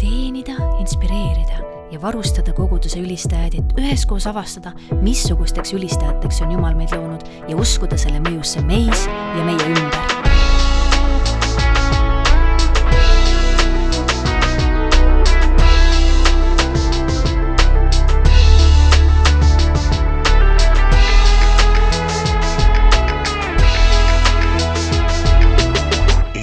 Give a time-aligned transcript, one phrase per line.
[0.00, 7.26] teenida, inspireerida ja varustada koguduse ülistajaid, et üheskoos avastada, missugusteks ülistajateks on Jumal meid loonud
[7.48, 10.34] ja uskuda selle mõjusse meis ja meie ümber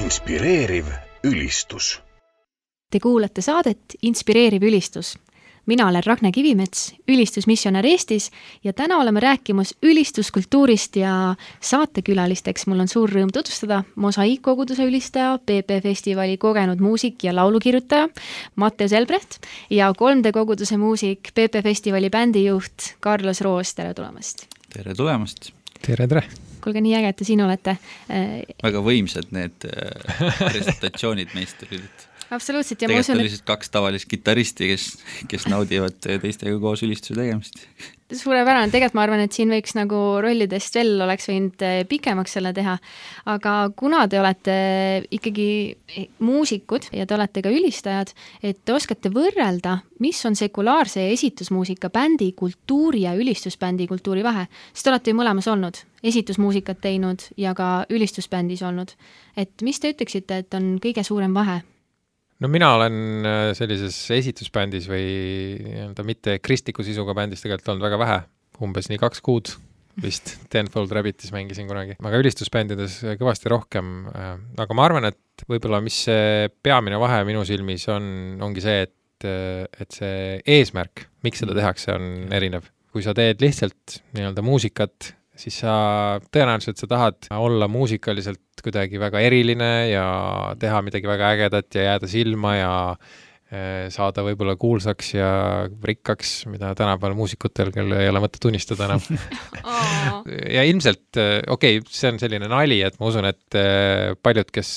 [0.04, 0.86] inspireeriv
[1.24, 2.00] ülistus.
[2.94, 5.16] Te kuulate saadet Inspireeriv ülistus.
[5.66, 8.32] mina olen Ragne Kivimets, ülistusmissionär Eestis
[8.64, 15.80] ja täna oleme rääkimas ülistuskultuurist ja saatekülalisteks mul on suur rõõm tutvustada mosaiikkoguduse ülistaja, PP
[15.84, 18.10] festivali kogenud muusik ja laulukirjutaja
[18.56, 24.46] Matteus Elbrecht ja 3D koguduse muusik, PP festivali bändijuht Carlos Roos, tere tulemast!
[24.70, 25.50] tere tulemast!
[25.82, 26.28] tere, tere!
[26.64, 27.78] kuulge, nii äge, et te siin olete.
[28.64, 32.10] väga võimsad need äh, presentatsioonid meist olid.
[32.36, 34.88] Absoluutselt ja ma usun, oli lihtsalt kaks tavalist kitarristi, kes,
[35.32, 37.60] kes naudivad teistega koos ülistuse tegemist.
[38.14, 42.52] suurepärane, tegelikult ma arvan, et siin võiks nagu rollidest veel oleks võinud eh, pikemaks selle
[42.54, 42.76] teha,
[43.34, 44.58] aga kuna te olete
[45.18, 45.48] ikkagi
[46.22, 52.32] muusikud ja te olete ka ülistajad, et te oskate võrrelda, mis on sekulaarse esitusmuusika bändi
[52.38, 57.86] kultuuri ja ülistusbändi kultuuri vahe, sest te olete ju mõlemas olnud, esitusmuusikat teinud ja ka
[57.90, 58.94] ülistusbändis olnud.
[59.38, 61.64] et mis te ütleksite, et on kõige suurem vahe?
[62.44, 65.06] No mina olen äh, sellises esitusbändis või
[65.64, 68.18] nii-öelda mitte kristliku sisuga bändis tegelikult olnud väga vähe,
[68.66, 69.54] umbes nii kaks kuud
[70.04, 73.96] vist Tenfold Rabbitis mängisin kunagi, aga ülistusbändides kõvasti rohkem.
[74.12, 78.06] Äh, aga ma arvan, et võib-olla mis see peamine vahe minu silmis on,
[78.44, 82.70] ongi see, et, äh, et see eesmärk, miks seda tehakse, on erinev.
[82.94, 85.74] kui sa teed lihtsalt nii-öelda muusikat siis sa
[86.34, 90.06] tõenäoliselt sa tahad olla muusikaliselt kuidagi väga eriline ja
[90.60, 92.74] teha midagi väga ägedat ja jääda silma ja
[93.50, 95.32] eh, saada võib-olla kuulsaks ja
[95.90, 99.04] rikkaks, mida tänapäeval muusikutel küll ei ole mõtet unistada enam.
[100.24, 104.50] Ja ilmselt, eh, okei okay,, see on selline nali, et ma usun, et eh, paljud,
[104.54, 104.70] kes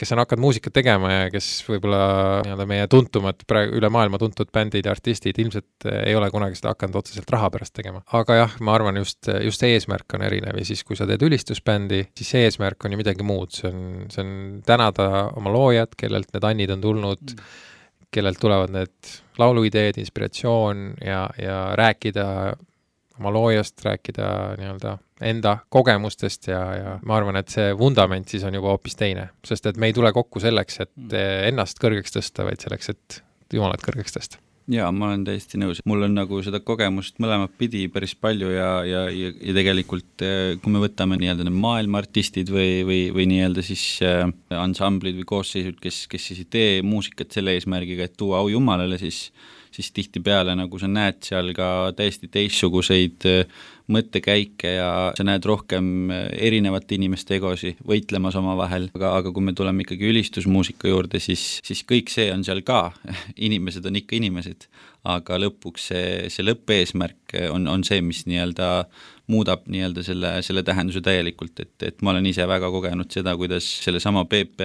[0.00, 2.00] kes on hakanud muusikat tegema ja kes võib-olla
[2.46, 6.56] nii-öelda meie tuntumad, praegu üle maailma tuntud bändid ja artistid ilmselt eh, ei ole kunagi
[6.58, 8.02] seda hakanud otseselt raha pärast tegema.
[8.16, 11.24] aga jah, ma arvan, just, just see eesmärk on erinev ja siis, kui sa teed
[11.26, 14.32] ülistusbändi, siis see eesmärk on ju midagi muud, see on, see on
[14.66, 17.58] tänada oma loojat, kellelt need annid on tulnud mm.,
[18.10, 22.24] kellelt tulevad need lauluideed, inspiratsioon ja, ja rääkida
[23.20, 24.26] oma loojast, rääkida
[24.60, 24.96] nii-öelda
[25.30, 29.68] enda kogemustest ja, ja ma arvan, et see vundament siis on juba hoopis teine, sest
[29.70, 31.50] et me ei tule kokku selleks, et mm.
[31.52, 34.38] ennast kõrgeks tõsta, vaid selleks, et Jumalat kõrgeks tõsta
[34.70, 38.68] jaa, ma olen täiesti nõus, mul on nagu seda kogemust mõlemat pidi päris palju ja,
[38.86, 43.26] ja, ja, ja tegelikult eh, kui me võtame nii-öelda need maailma artistid või, või, või
[43.32, 48.18] nii-öelda siis äh, ansamblid või koosseisud, kes, kes siis ei tee muusikat selle eesmärgiga, et
[48.20, 49.28] tuua au Jumalale, siis
[49.80, 53.60] siis tihtipeale nagu sa näed seal ka täiesti teistsuguseid äh,
[53.90, 59.54] mõttekäike ja sa näed rohkem äh, erinevate inimeste egosi võitlemas omavahel, aga, aga kui me
[59.56, 62.90] tuleme ikkagi ülistusmuusika juurde, siis, siis kõik see on seal ka,
[63.48, 64.68] inimesed on ikka inimesed,
[65.10, 68.70] aga lõpuks see, see lõppeesmärk on, on see, mis nii-öelda
[69.30, 73.66] muudab nii-öelda selle, selle tähenduse täielikult, et, et ma olen ise väga kogenud seda, kuidas
[73.84, 74.60] sellesama Peep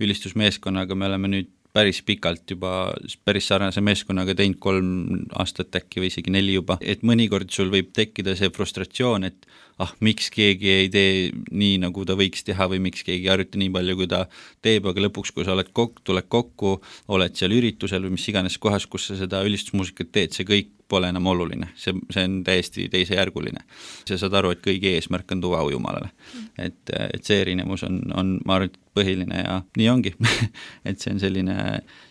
[0.00, 2.92] ülistusmeeskonnaga me oleme nüüd päris pikalt juba
[3.24, 4.90] päris sarnase meeskonnaga teinud kolm
[5.38, 9.46] aastat äkki või isegi neli juba, et mõnikord sul võib tekkida see frustratsioon, et
[9.80, 13.60] ah, miks keegi ei tee nii, nagu ta võiks teha või miks keegi ei harjuta
[13.60, 14.24] nii palju, kui ta
[14.64, 16.76] teeb, aga lõpuks, kui sa oled kok-, tuled kokku,
[17.14, 21.10] oled seal üritusel või mis iganes kohas, kus sa seda ülistusmuusikat teed, see kõik pole
[21.12, 23.62] enam oluline, see, see on täiesti teisejärguline.
[24.08, 26.10] sa saad aru, et kõigi eesmärk on tuua au Jumalale.
[26.58, 30.14] et, et see erinevus on, on, ma arvan, et põhiline ja nii ongi
[30.88, 31.56] et see on selline,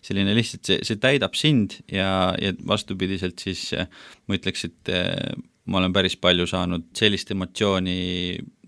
[0.06, 4.94] selline lihtsalt, see, see täidab sind ja, ja vastupidiselt siis ma ütleks, et
[5.69, 8.00] ma olen päris palju saanud sellist emotsiooni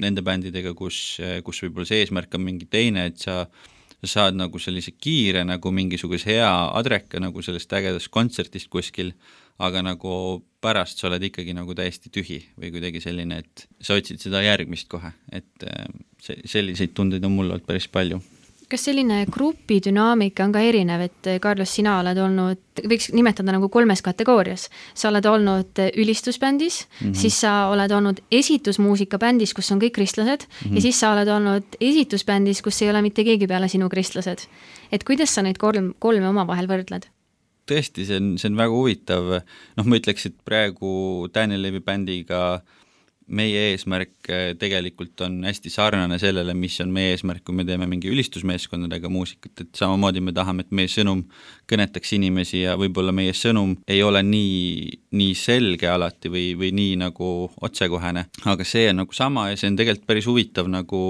[0.03, 3.45] nende bändidega, kus, kus võib-olla see eesmärk on mingi teine, et sa
[4.01, 9.13] sa saad nagu sellise kiire nagu mingisuguse hea adreka nagu sellest ägedast kontserdist kuskil,
[9.61, 14.21] aga nagu pärast sa oled ikkagi nagu täiesti tühi või kuidagi selline, et sa otsid
[14.21, 15.65] seda järgmist kohe, et
[16.21, 18.21] see, selliseid tundeid on mul olnud päris palju
[18.71, 23.99] kas selline grupidünaamika on ka erinev, et Carlos, sina oled olnud, võiks nimetada nagu kolmes
[24.05, 24.69] kategoorias.
[24.93, 27.15] sa oled olnud ülistusbändis mm, -hmm.
[27.23, 30.75] siis sa oled olnud esitusmuusika bändis, kus on kõik kristlased mm, -hmm.
[30.75, 34.47] ja siis sa oled olnud esitusbändis, kus ei ole mitte keegi peale sinu kristlased.
[34.91, 37.11] et kuidas sa neid kolm, kolme omavahel võrdled?
[37.71, 39.31] Tõesti, see on, see on väga huvitav,
[39.79, 40.91] noh, ma ütleks, et praegu
[41.33, 42.61] Daniel Levi bändiga
[43.35, 47.87] meie eesmärk äh, tegelikult on hästi sarnane sellele, mis on meie eesmärk, kui me teeme
[47.89, 51.23] mingi ülistusmeeskondadega muusikat, et samamoodi me tahame, et meie sõnum
[51.71, 56.99] kõnetaks inimesi ja võib-olla meie sõnum ei ole nii, nii selge alati või, või nii
[57.01, 57.31] nagu
[57.63, 61.01] otsekohene, aga see on nagu sama ja see on tegelikult päris huvitav nagu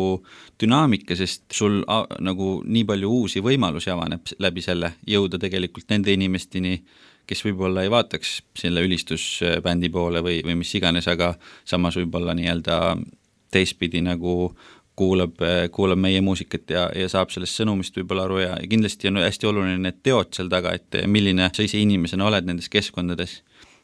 [0.61, 1.81] dünaamika, sest sul
[2.21, 6.77] nagu nii palju uusi võimalusi avaneb läbi selle, jõuda tegelikult nende inimesteni,
[7.27, 11.33] kes võib-olla ei vaataks selle ülistusbändi poole või, või mis iganes, aga
[11.65, 12.77] samas võib-olla nii-öelda
[13.51, 14.53] teistpidi nagu
[14.95, 15.39] kuulab,
[15.71, 19.49] kuulab meie muusikat ja, ja saab sellest sõnumist võib-olla aru ja, ja kindlasti on hästi
[19.49, 23.41] oluline need teod seal taga, et milline sa ise inimesena oled nendes keskkondades.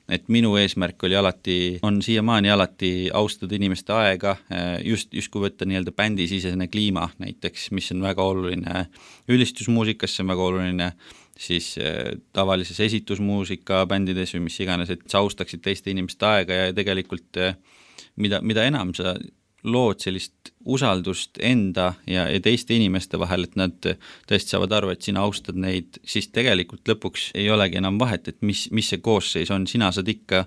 [0.07, 4.37] et minu eesmärk oli alati, on siiamaani alati austada inimeste aega,
[4.83, 8.85] just, just kui võtta nii-öelda bändisisene kliima näiteks, mis on väga oluline
[9.27, 10.87] ülistusmuusikas, see on väga oluline
[11.39, 16.77] siis äh, tavalises esitusmuusika bändides või mis iganes, et sa austaksid teiste inimeste aega ja
[16.77, 17.57] tegelikult äh,
[18.15, 19.15] mida, mida enam sa
[19.67, 23.75] lood sellist usaldust enda ja, ja teiste inimeste vahel, et nad
[24.29, 28.41] tõesti saavad aru, et sina austad neid, siis tegelikult lõpuks ei olegi enam vahet, et
[28.45, 30.45] mis, mis see koosseis on, sina saad ikka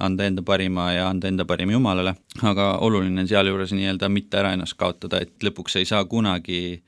[0.00, 2.14] anda enda parima ja anda enda parim Jumalale,
[2.46, 6.80] aga oluline on sealjuures nii-öelda mitte ära ennast kaotada, et lõpuks sa ei saa kunagi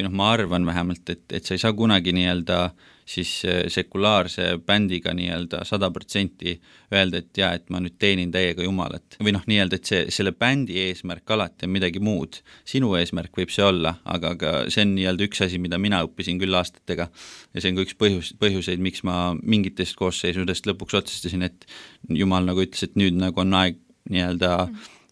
[0.00, 2.70] või noh, ma arvan vähemalt, et, et sa ei saa kunagi nii-öelda
[3.10, 6.54] siis äh, sekulaarse bändiga nii-öelda sada protsenti
[6.94, 9.18] öelda, et jaa, et ma nüüd teenin täiega Jumalat.
[9.20, 12.40] või noh, nii-öelda, et see, selle bändi eesmärk alati on midagi muud.
[12.64, 16.40] sinu eesmärk võib see olla, aga, aga see on nii-öelda üks asi, mida mina õppisin
[16.40, 21.44] küll aastatega ja see on ka üks põhjus, põhjuseid, miks ma mingitest koosseisudest lõpuks otsustasin,
[21.50, 21.68] et
[22.08, 23.78] Jumal nagu ütles, et nüüd nagu on aeg
[24.10, 24.54] nii-öelda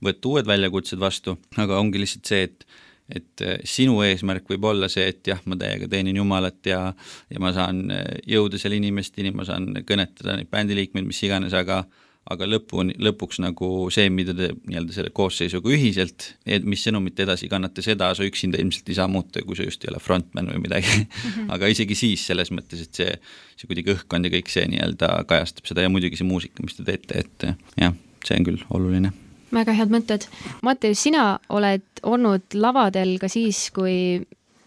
[0.04, 2.68] võtta uued väljakutsed vastu, aga ongi lihtsalt see, et
[3.08, 6.82] et äh, sinu eesmärk võib olla see, et jah, ma täiega teenin Jumalat ja
[7.30, 11.84] ja ma saan äh, jõuda seal inimesteni, ma saan kõnetada neid bändiliikmeid, mis iganes, aga
[12.28, 16.26] aga lõpuni, lõpuks nagu see, mida te nii-öelda selle koosseisuga ühiselt,
[16.68, 19.92] mis sõnumit edasi kannate, seda sa üksinda ilmselt ei saa muuta, kui sa just ei
[19.94, 21.06] ole frontman või midagi mm.
[21.22, 21.46] -hmm.
[21.56, 23.14] aga isegi siis selles mõttes, et see,
[23.56, 26.84] see kuidagi õhkkond ja kõik see nii-öelda kajastab seda ja muidugi see muusika, mis te
[26.84, 27.48] teete, et
[27.80, 27.96] jah,
[28.26, 29.14] see on küll oluline
[29.54, 30.26] väga head mõtted.
[30.66, 34.18] Mattias, sina oled olnud lavadel ka siis, kui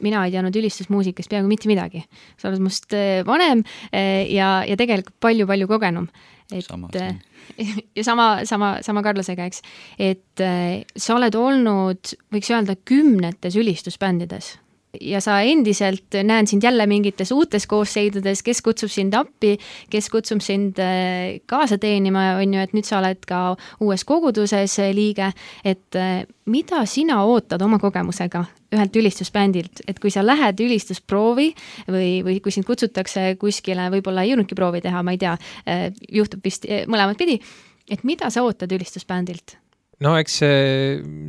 [0.01, 2.03] mina ei teadnud ülistusmuusikast peaaegu mitte midagi.
[2.37, 6.07] sa oled must eh, vanem eh, ja, ja tegelikult palju-palju kogenum.
[6.51, 7.15] et sama, eh,
[7.97, 9.61] ja sama, sama, sama Carlosega, eks.
[9.99, 10.45] et
[10.95, 14.55] sa oled olnud, võiks öelda, kümnetes ülistusbändides
[14.99, 19.55] ja sa endiselt, näen sind jälle mingites uutes koosseidudes, kes kutsub sind appi,
[19.89, 23.41] kes kutsub sind äh, kaasa teenima, on ju, et nüüd sa oled ka
[23.83, 25.31] uues koguduses äh, liige,
[25.63, 31.49] et äh, mida sina ootad oma kogemusega ühelt ülistusbändilt, et kui sa lähed ülistusproovi
[31.91, 35.33] või, või kui sind kutsutakse kuskile, võib-olla ei jõudnudki proovi teha, ma ei tea,
[36.07, 37.35] juhtub vist mõlemat pidi,
[37.91, 39.60] et mida sa ootad ülistusbändilt?
[40.01, 40.39] No eks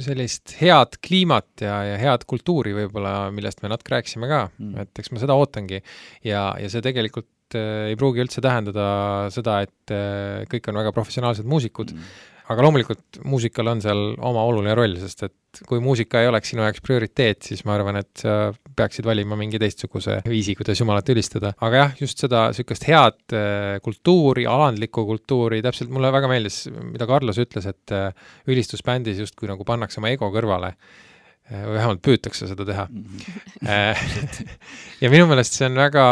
[0.04, 5.02] sellist head kliimat ja, ja head kultuuri võib-olla, millest me natuke rääkisime ka mm., et
[5.02, 5.82] eks ma seda ootangi.
[6.26, 8.86] ja, ja see tegelikult äh, ei pruugi üldse tähendada
[9.34, 12.12] seda, et äh, kõik on väga professionaalsed muusikud mm.,
[12.52, 16.64] aga loomulikult muusikal on seal oma oluline roll, sest et kui muusika ei oleks sinu
[16.64, 21.52] jaoks prioriteet, siis ma arvan, et sa peaksid valima mingi teistsuguse viisi, kuidas Jumalat ülistada.
[21.60, 27.08] aga jah, just seda niisugust head äh, kultuuri, alandlikku kultuuri, täpselt mulle väga meeldis, mida
[27.10, 28.12] Carlos ütles, et äh,
[28.48, 32.88] ülistusbändis justkui nagu pannakse oma ego kõrvale äh, või vähemalt püütakse seda teha.
[32.88, 34.28] -hmm.
[35.02, 36.06] ja minu meelest see on väga,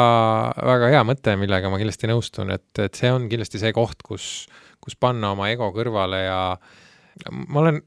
[0.60, 4.50] väga hea mõte, millega ma kindlasti nõustun, et, et see on kindlasti see koht, kus
[4.80, 6.40] kus panna oma ego kõrvale ja
[7.30, 7.80] ma olen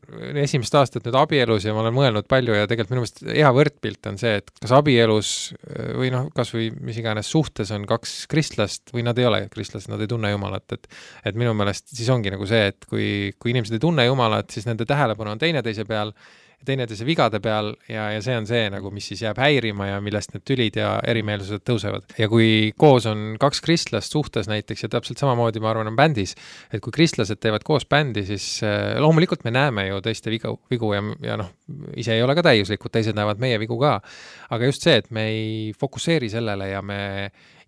[0.43, 4.09] esimest aastat nüüd abielus ja ma olen mõelnud palju ja tegelikult minu meelest hea võrdpilt
[4.11, 5.31] on see, et kas abielus
[5.97, 9.91] või noh, kas või mis iganes suhtes on kaks kristlast või nad ei ole kristlased,
[9.91, 10.89] nad ei tunne Jumalat, et
[11.31, 13.07] et minu meelest siis ongi nagu see, et kui,
[13.39, 16.13] kui inimesed ei tunne Jumalat, siis nende tähelepanu on teineteise peal
[16.65, 20.33] teineteise vigade peal ja, ja see on see nagu, mis siis jääb häirima ja millest
[20.33, 22.07] need tülid ja erimeelsused tõusevad.
[22.19, 26.35] ja kui koos on kaks kristlast suhtes näiteks ja täpselt samamoodi, ma arvan, on bändis,
[26.71, 30.93] et kui kristlased teevad koos bändi, siis äh, loomulikult me näeme ju teiste vigu, vigu
[30.95, 31.51] ja, ja noh,
[31.97, 33.99] ise ei ole ka täiuslikud, teised näevad meie vigu ka.
[34.53, 36.99] aga just see, et me ei fokusseeri sellele ja me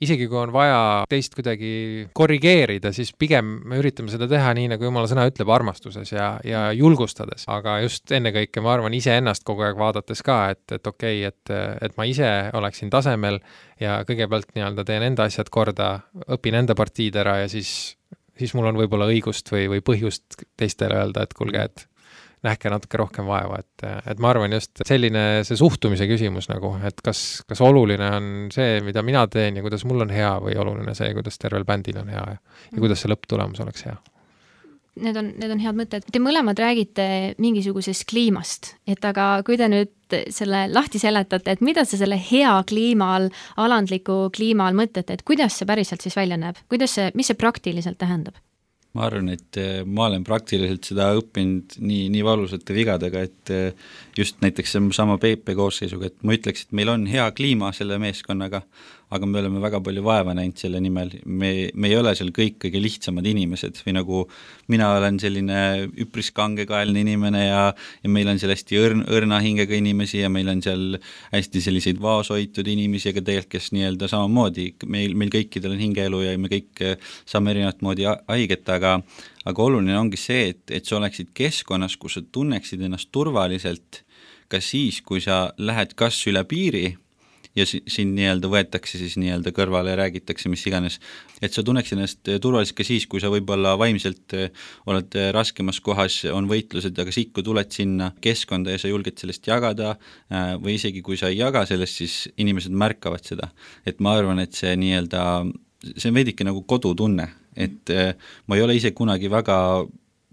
[0.04, 1.72] isegi kui on vaja teist kuidagi
[2.16, 6.68] korrigeerida, siis pigem me üritame seda teha nii, nagu jumala sõna ütleb, armastuses ja, ja
[6.76, 11.32] julgustades, aga just ennekõike ma arvan iseennast kogu aeg vaadates ka, et, et okei okay,,
[11.32, 13.40] et, et ma ise oleksin tasemel
[13.82, 15.92] ja kõigepealt nii-öelda teen enda asjad korda,
[16.36, 17.96] õpin enda partiid ära ja siis,
[18.40, 21.88] siis mul on võib-olla õigust või, või põhjust teistele öelda, et kuulge, et
[22.46, 27.02] nähke natuke rohkem vaeva, et, et ma arvan just selline see suhtumise küsimus nagu, et
[27.06, 30.96] kas, kas oluline on see, mida mina teen ja kuidas mul on hea või oluline
[30.98, 33.98] see, kuidas tervel bändil on hea ja, ja kuidas see lõpptulemus oleks hea
[34.96, 36.08] need on, need on head mõtted.
[36.12, 37.06] Te mõlemad räägite
[37.42, 42.54] mingisugusest kliimast, et aga kui te nüüd selle lahti seletate, et mida te selle hea
[42.70, 43.30] kliima all,
[43.62, 47.40] alandliku kliima all mõtlete, et kuidas see päriselt siis välja näeb, kuidas see, mis see
[47.40, 48.40] praktiliselt tähendab?
[48.96, 53.88] Ma arvan, et eh, ma olen praktiliselt seda õppinud nii, nii valusate vigadega, et eh,
[54.18, 58.64] just näiteks sama PP koosseisuga, et ma ütleks, et meil on hea kliima selle meeskonnaga,
[59.14, 62.58] aga me oleme väga palju vaeva näinud selle nimel, me, me ei ole seal kõik
[62.64, 64.22] kõige lihtsamad inimesed või nagu
[64.74, 65.60] mina olen selline
[66.02, 67.62] üpris kangekaelne inimene ja,
[68.02, 70.98] ja meil on seal hästi õrn, õrna hingega inimesi ja meil on seal
[71.34, 76.34] hästi selliseid vaoshoitud inimesi, aga tegelikult, kes nii-öelda samamoodi, meil, meil kõikidel on hingeelu ja
[76.42, 76.82] me kõik
[77.30, 78.98] saame erinevat moodi haiget, aga
[79.46, 84.02] aga oluline ongi see, et, et sa oleksid keskkonnas, kus sa tunneksid ennast turvaliselt
[84.50, 86.96] ka siis, kui sa lähed kas üle piiri
[87.56, 91.00] ja si-, sind nii-öelda võetakse siis nii-öelda kõrvale ja räägitakse mis iganes.
[91.42, 95.32] et sa tunneksid ennast eh, turvaliselt ka siis, kui sa võib-olla vaimselt eh, oled eh,
[95.36, 99.96] raskemas kohas, on võitlused, aga siit, kui tuled sinna keskkonda ja sa julged sellest jagada
[100.62, 103.52] või isegi kui sa ei jaga sellest, siis inimesed märkavad seda.
[103.86, 105.22] et ma arvan, et see nii-öelda,
[105.96, 107.92] see on veidike nagu kodutunne, et
[108.48, 109.58] ma ei ole ise kunagi väga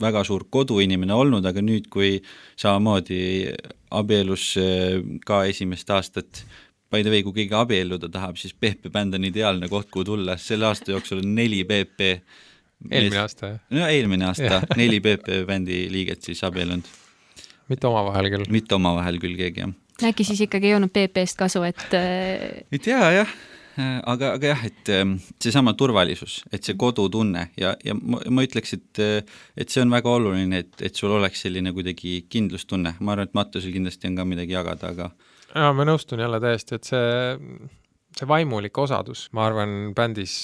[0.03, 2.17] väga suur koduinimene olnud, aga nüüd, kui
[2.59, 3.53] samamoodi
[3.95, 4.57] abielus
[5.29, 6.43] ka esimest aastat
[6.93, 10.37] by the way, kui keegi abielluda tahab, siis Peep bänd on ideaalne koht, kuhu tulla,
[10.41, 12.11] selle aasta jooksul on neli PP
[12.91, 13.63] eelmine aasta, jah?
[13.71, 16.91] no eelmine aasta neli PP bändi liiget siis abiellunud.
[17.73, 18.51] mitte omavahel küll?
[18.53, 20.11] mitte omavahel küll keegi, jah.
[20.11, 23.37] äkki siis ikkagi ei olnud PP-st kasu, et äh, ei tea jah,
[23.81, 28.75] aga, aga jah, et ähm, seesama turvalisus, et see kodutunne ja, ja ma, ma ütleks,
[28.77, 33.31] et et see on väga oluline, et, et sul oleks selline kuidagi kindlustunne, ma arvan,
[33.31, 35.13] et Mattusel kindlasti on ka midagi jagada, aga
[35.55, 37.39] jaa, ma nõustun jälle täiesti, et see,
[38.19, 40.35] see vaimulik osadus, ma arvan, bändis,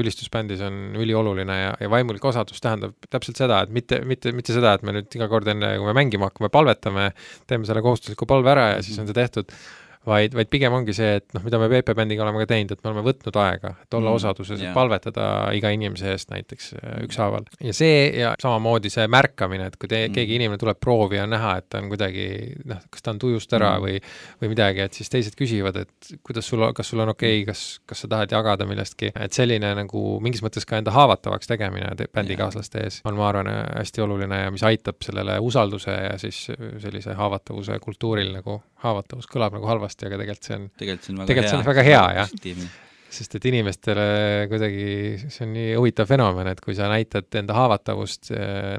[0.00, 4.74] ülistusbändis on ülioluline ja, ja vaimulik osadus tähendab täpselt seda, et mitte, mitte, mitte seda,
[4.76, 7.08] et me nüüd iga kord enne, kui me mängima hakkame, palvetame,
[7.48, 9.56] teeme selle kohustusliku palve ära ja siis on see tehtud
[10.06, 12.82] vaid, vaid pigem ongi see, et noh, mida me PP bändiga oleme ka teinud, et
[12.84, 16.72] me oleme võtnud aega, et olla mm, osaduses yeah., et palvetada iga inimese eest näiteks
[16.74, 17.08] äh, mm.
[17.08, 17.48] ükshaaval.
[17.64, 20.16] ja see ja samamoodi see märkamine, et kui te, mm.
[20.16, 22.26] keegi inimene tuleb proovi ja on näha, et ta on kuidagi
[22.70, 23.86] noh, kas ta on tujust ära mm.
[23.86, 24.00] või,
[24.42, 27.64] või midagi, et siis teised küsivad, et kuidas sul, kas sul on okei okay,, kas,
[27.88, 32.84] kas sa tahad jagada millestki, et selline nagu mingis mõttes ka enda haavatavaks tegemine bändikaaslaste
[32.84, 36.44] ees on, ma arvan, hästi oluline ja mis aitab sellele usalduse ja siis
[36.82, 41.14] sellise haavatavuse kultuuril nagu, haavatavus kõlab nagu halvasti, halvasti, aga tegelikult see on tegelikult see
[41.14, 42.74] on väga tegelikult hea, on väga hea, jah.
[43.14, 44.04] sest et inimestele
[44.50, 44.84] kuidagi,
[45.30, 48.32] see on nii huvitav fenomen, et kui sa näitad enda haavatavust,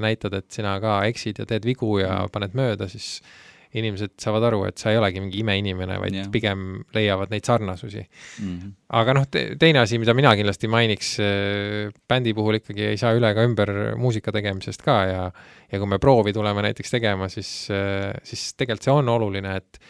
[0.04, 2.32] näitad, et sina ka eksid ja teed vigu ja mm.
[2.34, 3.20] paned mööda, siis
[3.76, 6.28] inimesed saavad aru, et sa ei olegi mingi imeinimene, vaid yeah.
[6.32, 8.46] pigem leiavad neid sarnasusi mm.
[8.46, 8.70] -hmm.
[9.00, 13.12] aga noh te, teine asi, mida mina kindlasti mainiks äh,, bändi puhul ikkagi ei saa
[13.18, 15.26] üle ega ümber muusika tegemisest ka ja
[15.72, 19.80] ja kui me proovi tuleme näiteks tegema, siis äh,, siis tegelikult see on oluline, et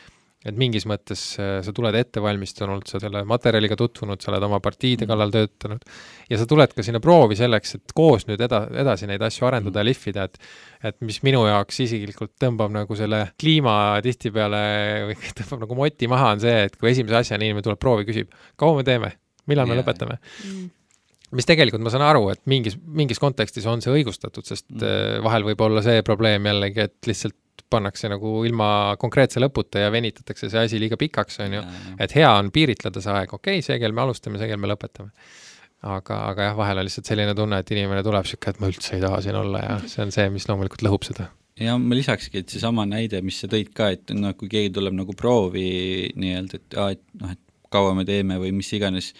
[0.47, 5.05] et mingis mõttes äh, sa tuled ettevalmistunult, sa selle materjaliga tutvunud, sa oled oma partiide
[5.05, 5.11] mm.
[5.11, 5.83] kallal töötanud
[6.31, 9.83] ja sa tuled ka sinna proovi selleks, et koos nüüd eda-, edasi neid asju arendada
[9.83, 9.91] ja mm.
[9.91, 10.41] lihvida, et
[10.87, 14.63] et mis minu jaoks isiklikult tõmbab nagu selle kliima tihtipeale
[15.11, 18.35] või tõmbab nagu moti maha, on see, et kui esimese asjana inimene tuleb proovi, küsib,
[18.61, 19.15] kaua me teeme,
[19.51, 19.75] millal yeah.
[19.75, 20.73] me lõpetame mm
[21.35, 24.85] mis tegelikult ma saan aru, et mingis, mingis kontekstis on see õigustatud, sest mm.
[24.87, 27.37] Äh, vahel võib olla see probleem jällegi, et lihtsalt
[27.71, 28.69] pannakse nagu ilma
[29.01, 31.65] konkreetse lõputa ja venitatakse see asi liiga pikaks, on ju.
[32.03, 34.71] et hea on piiritleda see aeg, okei okay,, see kell me alustame, see kell me
[34.73, 35.11] lõpetame.
[35.87, 38.97] aga, aga jah, vahel on lihtsalt selline tunne, et inimene tuleb sihuke, et ma üldse
[38.97, 42.43] ei taha siin olla ja see on see, mis loomulikult lõhub seda ja ma lisakski,
[42.43, 46.61] et seesama näide, mis sa tõid ka, et noh, kui keegi tuleb nagu proovi nii-öelda,
[46.61, 49.13] et aa, et noh, et kaua me teeme või mis iganes,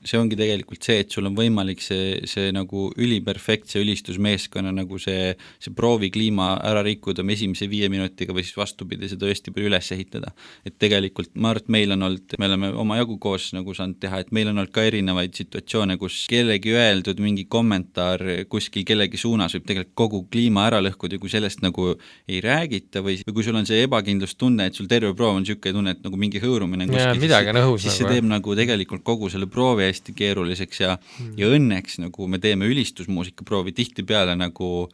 [0.00, 5.34] see ongi tegelikult see, et sul on võimalik see, see nagu üliperfektse ülistusmeeskonna nagu see,
[5.60, 10.32] see proovikliima ära rikkuda esimese viie minutiga või siis vastupidi, seda palju üles ehitada.
[10.64, 14.22] et tegelikult ma arvan, et meil on olnud, me oleme omajagu koos nagu saanud teha,
[14.24, 19.54] et meil on olnud ka erinevaid situatsioone, kus kellegi öeldud mingi kommentaar kuskil kellegi suunas
[19.58, 21.90] võib tegelikult kogu kliima ära lõhkuda ja kui sellest nagu
[22.28, 25.76] ei räägita või, või kui sul on see ebakindlustunne, et sul terve proov on niisugune
[25.76, 29.50] tunne, et nagu mingi hõõrumine kuskil, siis, siis see nagu, teeb nagu tegelikult kogu selle
[29.50, 34.88] proovi hästi keeruliseks ja mm., ja õnneks nagu me teeme ülistusmuusikaproovi tihtipeale nagu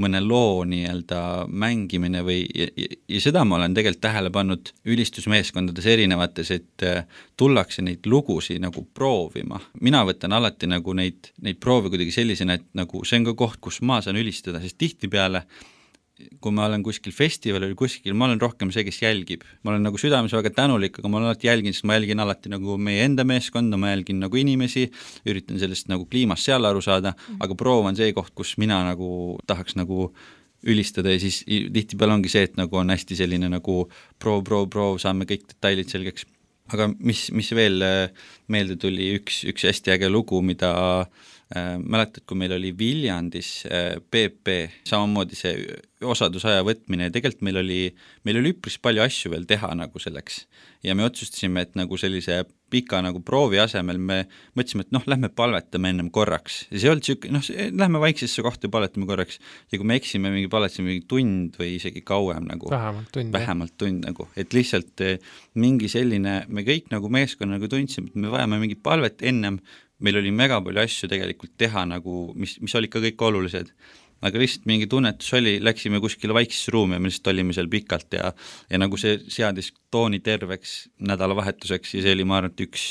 [0.00, 1.18] mõne loo nii-öelda
[1.48, 7.04] mängimine või, ja, seda ma olen tegelikult tähele pannud ülistusmeeskondades erinevates, et äh,
[7.36, 9.60] tullakse neid lugusid nagu proovima.
[9.80, 13.60] mina võtan alati nagu neid, neid proove kuidagi sellisena, et nagu see on ka koht,
[13.60, 15.44] kus ma saan ülistada, sest tihtipeale
[16.12, 19.46] kui ma olen kuskil festivalil või kuskil, ma olen rohkem see, kes jälgib.
[19.64, 22.52] ma olen nagu südames väga tänulik, aga ma olen alati jälginud, sest ma jälgin alati
[22.52, 24.90] nagu meie enda meeskonda, ma jälgin nagu inimesi,
[25.28, 29.38] üritan sellest nagu kliimast seal aru saada, aga proov on see koht, kus mina nagu
[29.48, 30.10] tahaks nagu
[30.62, 33.86] ülistada ja siis tihtipeale ongi see, et nagu on hästi selline nagu
[34.22, 36.28] proov, proov, proov, saame kõik detailid selgeks.
[36.72, 40.70] aga mis, mis veel äh, meelde tuli, üks, üks hästi äge lugu, mida
[41.02, 44.56] äh, mäletad, kui meil oli Viljandis äh, PP,
[44.88, 45.56] samamoodi see
[46.02, 47.80] osadusaja võtmine ja tegelikult meil oli,
[48.26, 50.46] meil oli üpris palju asju veel teha nagu selleks.
[50.82, 52.42] ja me otsustasime, et nagu sellise
[52.72, 54.16] pika nagu proovi asemel me
[54.56, 56.62] mõtlesime, et noh, lähme palvetame ennem korraks.
[56.70, 59.38] Ja see ei olnud niisugune, noh, lähme vaiksesse kohta ja palvetame korraks.
[59.70, 63.76] Ja kui me eksime, mingi palvetasime mingi tund või isegi kauem nagu, vähemalt tund, vähemalt
[63.78, 68.32] tund nagu, et lihtsalt eh, mingi selline, me kõik nagu meeskonna nagu tundsime, et me
[68.32, 69.60] vajame mingit palvet ennem,
[70.02, 73.72] meil oli mega palju asju tegelikult teha nagu, mis, mis olid ka kõik olulised.
[74.22, 78.14] Aga lihtsalt mingi tunnetus oli, läksime kuskile vaiksesse ruumi ja me lihtsalt olime seal pikalt
[78.14, 78.28] ja
[78.70, 80.76] ja nagu see seadis tooni terveks
[81.10, 82.84] nädalavahetuseks ja see oli, ma arvan, et üks,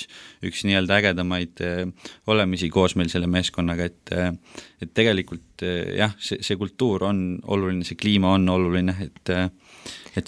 [0.44, 4.34] üks nii-öelda ägedamaid äh, olemisi koos meil selle meeskonnaga, et äh,
[4.84, 9.36] et tegelikult äh, jah, see, see kultuur on oluline, see kliima on oluline, et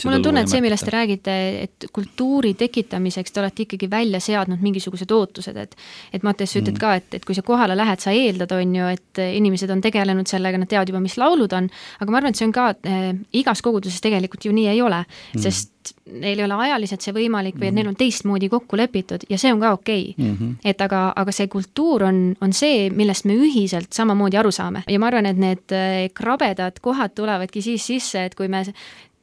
[0.06, 1.34] mul on tunne, et see, millest te räägite,
[1.66, 5.76] et kultuuri tekitamiseks te olete ikkagi välja seadnud mingisugused ootused, et
[6.14, 6.82] et Mattias, sa ütled mm.
[6.82, 10.30] ka, et, et kui sa kohale lähed, sa eeldad, on ju, et inimesed on tegelenud
[10.30, 11.70] sellega, nad teavad juba, mis laulud on,
[12.00, 13.12] aga ma arvan, et see on ka äh,,
[13.44, 15.72] igas koguduses tegelikult ju nii ei ole mm., sest
[16.08, 19.52] neil ei ole ajaliselt see võimalik või et neil on teistmoodi kokku lepitud ja see
[19.52, 20.26] on ka okei okay.
[20.26, 20.36] mm.
[20.38, 20.54] -hmm.
[20.64, 25.00] et aga, aga see kultuur on, on see, millest me ühiselt samamoodi aru saame ja
[25.00, 25.76] ma arvan, et need
[26.16, 28.64] krabedad kohad tulevadki siis sisse, et kui me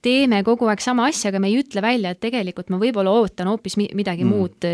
[0.03, 3.51] teeme kogu aeg sama asja, aga me ei ütle välja, et tegelikult ma võib-olla ootan
[3.53, 4.31] hoopis midagi mm.
[4.31, 4.71] muud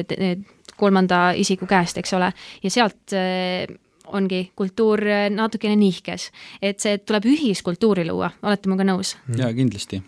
[0.77, 2.31] kolmanda isiku käest, eks ole,
[2.63, 3.65] ja sealt äh,
[4.17, 6.31] ongi kultuur äh, natukene nihkes.
[6.63, 9.17] et see tuleb ühiskultuuri luua, olete minuga nõus?
[9.37, 10.03] jaa, kindlasti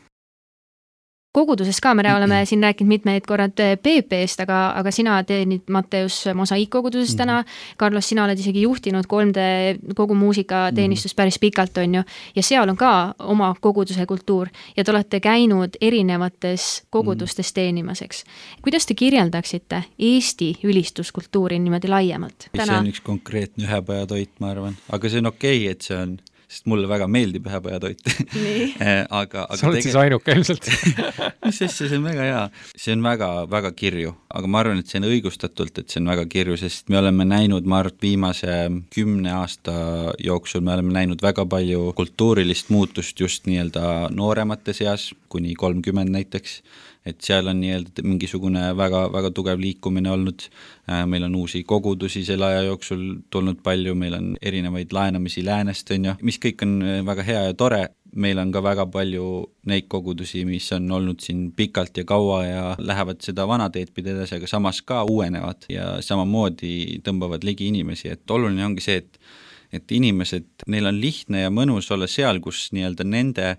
[1.32, 7.10] koguduses ka, me oleme siin rääkinud mitmeid korrad PP-st, aga, aga sina teenid, Matteus, mosaiikkoguduses
[7.10, 7.18] mm -hmm.
[7.18, 7.44] täna.
[7.78, 11.16] Carlos, sina oled isegi juhtinud 3D kogu muusikateenistust mm -hmm.
[11.16, 12.02] päris pikalt, on ju.
[12.36, 18.02] ja seal on ka oma koguduse kultuur ja te olete käinud erinevates kogudustes mm teenimas,
[18.02, 18.24] eks.
[18.62, 22.48] kuidas te kirjeldaksite Eesti ülistuskultuuri niimoodi laiemalt?
[22.56, 26.18] see on üks konkreetne ühepajatoit, ma arvan, aga see on okei okay,, et see on
[26.48, 29.84] sest mulle väga meeldib ühepajatoit äh, aga, aga sa oled tege...
[29.90, 30.68] siis ainuke ilmselt.
[31.44, 32.42] Mis asja, see on väga hea.
[32.72, 36.10] see on väga, väga kirju, aga ma arvan, et see on õigustatult, et see on
[36.12, 38.58] väga kirju, sest me oleme näinud, ma arvan, et viimase
[38.94, 39.76] kümne aasta
[40.24, 46.62] jooksul me oleme näinud väga palju kultuurilist muutust just nii-öelda nooremate seas, kuni kolmkümmend näiteks
[47.08, 50.46] et seal on nii-öelda mingisugune väga, väga tugev liikumine olnud,
[50.90, 55.90] äh, meil on uusi kogudusi selle aja jooksul tulnud palju, meil on erinevaid laenamisi läänest,
[55.96, 57.82] on ju, mis kõik on äh, väga hea ja tore,
[58.18, 59.26] meil on ka väga palju
[59.68, 64.14] neid kogudusi, mis on olnud siin pikalt ja kaua ja lähevad seda vana teed pidi
[64.14, 69.20] edasi, aga samas ka uuenevad ja samamoodi tõmbavad ligi inimesi, et oluline ongi see, et
[69.68, 73.50] et inimesed, neil on lihtne ja mõnus olla seal, kus nii-öelda nende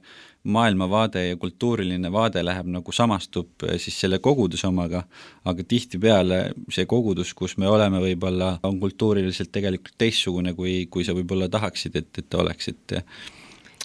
[0.52, 5.04] maailmavaade ja kultuuriline vaade läheb nagu samastub eh, siis selle koguduse omaga,
[5.46, 6.40] aga tihtipeale
[6.74, 12.00] see kogudus, kus me oleme, võib-olla on kultuuriliselt tegelikult teistsugune, kui, kui sa võib-olla tahaksid,
[12.02, 13.00] et, et ta oleks, et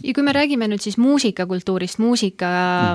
[0.03, 2.47] ja kui me räägime nüüd siis muusikakultuurist, muusika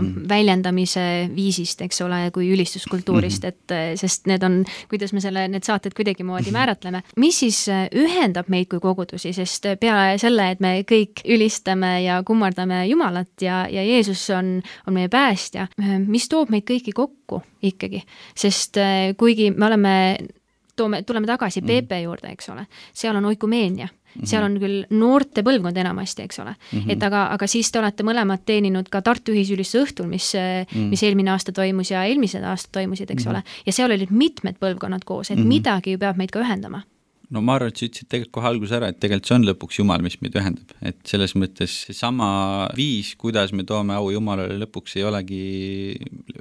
[0.01, 0.29] mm -hmm.
[0.29, 3.53] väljendamise viisist, eks ole, kui ülistuskultuurist mm, -hmm.
[3.53, 7.87] et eh, sest need on, kuidas me selle, need saated kuidagimoodi määratleme, mis siis eh,
[7.95, 13.67] ühendab meid kui kogudusi, sest peale selle, et me kõik ülistame ja kummardame Jumalat ja,
[13.69, 18.03] ja Jeesus on, on meie päästja, eh, mis toob meid kõiki kokku ikkagi,
[18.35, 18.77] sest
[19.17, 20.17] kuigi me oleme
[20.75, 22.03] toome, tuleme tagasi PP mhm.
[22.03, 24.29] juurde, eks ole, seal on oikumeenia Mm -hmm.
[24.29, 26.91] seal on küll noorte põlvkond enamasti, eks ole mm, -hmm.
[26.91, 30.89] et aga, aga siis te olete mõlemad teeninud ka Tartu Ühisülistuse õhtul, mis mm, -hmm.
[30.89, 33.35] mis eelmine aasta toimus ja eelmised aastad toimusid, eks mm -hmm.
[33.35, 35.47] ole, ja seal olid mitmed põlvkonnad koos, et mm -hmm.
[35.47, 36.81] midagi ju peab meid ka ühendama
[37.33, 39.79] no ma arvan, et sa ütlesid tegelikult kohe alguses ära, et tegelikult see on lõpuks
[39.79, 42.29] Jumal, mis meid ühendab, et selles mõttes seesama
[42.77, 45.43] viis, kuidas me toome au Jumalale, lõpuks ei olegi,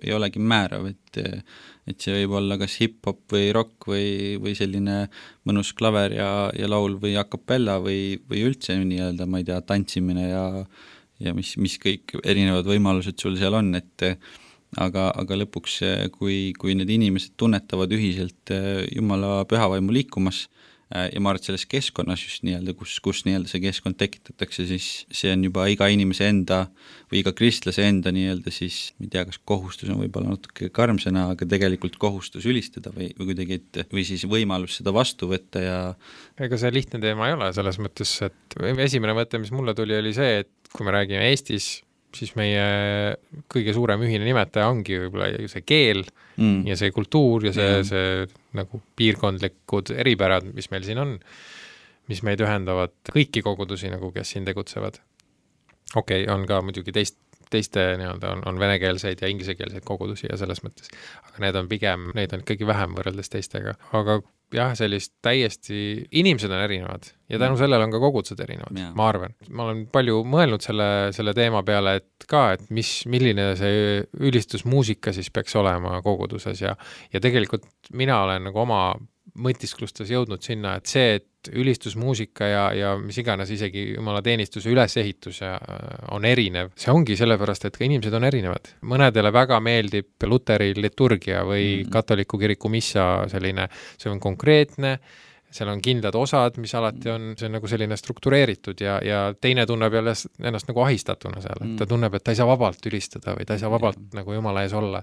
[0.00, 1.22] ei olegi määrav, et
[1.88, 5.06] et see võib olla kas hip-hop või rock või, või selline
[5.48, 9.62] mõnus klaver ja, ja laul või a capella või, või üldse nii-öelda, ma ei tea,
[9.64, 10.44] tantsimine ja
[11.18, 14.04] ja mis, mis kõik erinevad võimalused sul seal on, et
[14.78, 15.80] aga, aga lõpuks,
[16.14, 18.52] kui, kui need inimesed tunnetavad ühiselt
[18.92, 20.44] Jumala pühavaimu liikumas,
[20.88, 24.86] ja ma arvan, et selles keskkonnas just nii-öelda, kus, kus nii-öelda see keskkond tekitatakse, siis
[25.12, 26.62] see on juba iga inimese enda
[27.10, 31.00] või iga kristlase enda nii-öelda siis, ma ei tea, kas kohustus on võib-olla natuke karm
[31.02, 35.64] sõna, aga tegelikult kohustus ülistada või, või kuidagi, et või siis võimalus seda vastu võtta
[35.64, 35.78] ja
[36.40, 40.14] ega see lihtne teema ei ole, selles mõttes, et esimene mõte, mis mulle tuli, oli
[40.16, 41.82] see, et kui me räägime Eestis
[42.16, 42.64] siis meie
[43.52, 46.06] kõige suurem ühine nimetaja ongi võib-olla see keel
[46.38, 46.62] mm.
[46.70, 47.82] ja see kultuur ja see Jah.
[47.84, 51.16] see nagu piirkondlikud eripärad, mis meil siin on,
[52.08, 55.00] mis meid ühendavad kõiki kogudusi nagu, kes siin tegutsevad.
[55.94, 57.18] okei okay,, on ka muidugi teist,
[57.50, 60.90] teiste nii-öelda on, on venekeelseid ja inglisekeelseid kogudusi ja selles mõttes,
[61.28, 64.20] aga need on pigem, neid on ikkagi vähem võrreldes teistega, aga
[64.54, 69.34] jah, sellist täiesti, inimesed on erinevad ja tänu sellele on ka kogudused erinevad ma arvan.
[69.50, 75.12] ma olen palju mõelnud selle, selle teema peale, et ka, et mis, milline see ülistusmuusika
[75.16, 76.74] siis peaks olema koguduses ja
[77.12, 78.82] ja tegelikult mina olen nagu oma
[79.38, 85.54] mõtisklustes jõudnud sinna, et see, et ülistusmuusika ja, ja mis iganes, isegi jumalateenistuse ülesehitus ja,
[86.14, 88.72] on erinev, see ongi sellepärast, et ka inimesed on erinevad.
[88.90, 91.92] mõnedele väga meeldib luteri liturgia või mm -hmm.
[91.94, 94.98] katoliku kiriku missa selline, see on konkreetne,
[95.50, 99.64] seal on kindlad osad, mis alati on, see on nagu selline struktureeritud ja, ja teine
[99.66, 100.12] tunneb jälle
[100.44, 101.88] ennast nagu ahistatuna seal, et ta Mm.
[101.94, 104.72] tunneb, et ta ei saa vabalt ülistada või ta ei saa vabalt nagu Jumala ees
[104.76, 105.02] olla.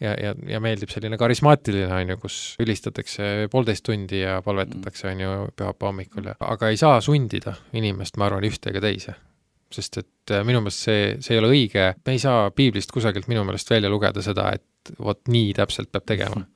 [0.00, 5.20] ja, ja, ja meeldib selline karismaatiline, on ju, kus ülistatakse poolteist tundi ja palvetatakse, on
[5.20, 9.14] ju, pühapäeva hommikul ja aga ei saa sundida inimest, ma arvan, ühte ega teise.
[9.72, 13.26] Sest et äh, minu meelest see, see ei ole õige, me ei saa piiblist kusagilt
[13.28, 16.44] minu meelest välja lugeda seda, et vot nii täpselt peab tegema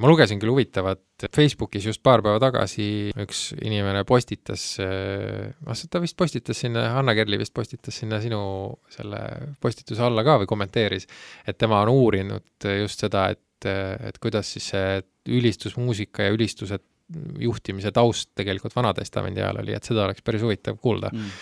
[0.00, 1.02] ma lugesin küll huvitavat,
[1.36, 7.38] Facebookis just paar päeva tagasi üks inimene postitas, ah ta vist postitas sinna, Hanna Kerli
[7.40, 8.40] vist postitas sinna sinu
[8.88, 9.20] selle
[9.60, 11.08] postituse alla ka või kommenteeris,
[11.46, 16.80] et tema on uurinud just seda, et, et kuidas siis see ülistusmuusika ja ülistuse
[17.42, 21.32] juhtimise taust tegelikult Vana-testamendi ajal oli, et seda oleks päris huvitav kuulda Mm.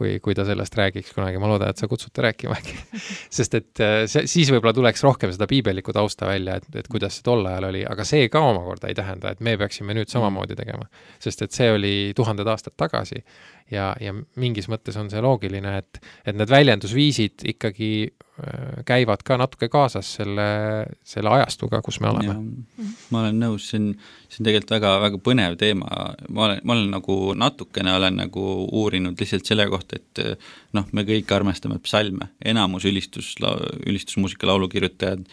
[0.00, 2.76] Kui, kui ta sellest räägiks kunagi, ma loodan, et sa kutsud ta rääkima äkki.
[3.38, 7.18] sest et äh, see, siis võib-olla tuleks rohkem seda piibellikku tausta välja, et, et kuidas
[7.18, 10.56] see tol ajal oli, aga see ka omakorda ei tähenda, et me peaksime nüüd samamoodi
[10.58, 10.88] tegema.
[11.20, 13.20] sest et see oli tuhanded aastad tagasi
[13.72, 19.38] ja, ja mingis mõttes on see loogiline, et, et need väljendusviisid ikkagi äh, käivad ka
[19.40, 20.48] natuke kaasas selle,
[21.06, 22.36] selle ajastuga, kus me oleme.
[23.10, 23.92] ma olen nõus, see on,
[24.28, 28.48] see on tegelikult väga, väga põnev teema, ma olen, ma olen nagu natukene olen nagu
[28.82, 30.42] uurinud lihtsalt selle kohta, et
[30.76, 33.34] noh, me kõik armastame psalme, enamus ülistus,
[33.86, 35.26] ülistusmuusika laulukirjutajad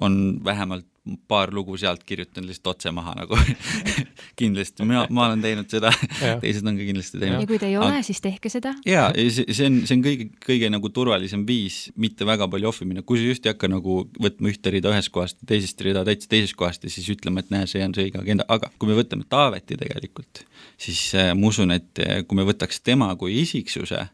[0.00, 0.86] on vähemalt
[1.28, 3.36] paar lugu sealt kirjutanud lihtsalt otse maha nagu.
[4.38, 5.90] Kindlasti, mina, ma olen teinud seda.
[6.42, 7.46] Teised on ka kindlasti ja teinud.
[7.48, 8.74] kui te ei ole, siis tehke seda.
[8.86, 12.70] jaa, ja see, see on, see on kõige, kõige nagu turvalisem viis mitte väga palju
[12.70, 16.04] ohvi minna, kui sa just ei hakka nagu võtma ühte rida ühest kohast, teisest rida
[16.06, 18.92] täitsa teisest kohast ja siis ütlema, et näe, see on see õige agenda, aga kui
[18.92, 20.44] me võtame Taaveti tegelikult,
[20.80, 24.04] siis äh, ma usun, et äh, kui me võtaks tema kui isiksuse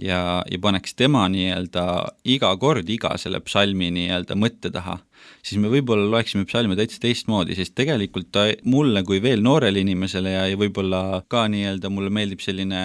[0.00, 1.84] ja, ja paneks tema nii-öelda
[2.24, 4.98] iga kord iga selle psalmi nii-öelda mõtte taha,
[5.42, 10.34] siis me võib-olla loeksime psalme täitsa teistmoodi, sest tegelikult ta mulle kui veel noorele inimesele
[10.34, 12.82] ja, ja võib-olla ka nii-öelda mulle meeldib selline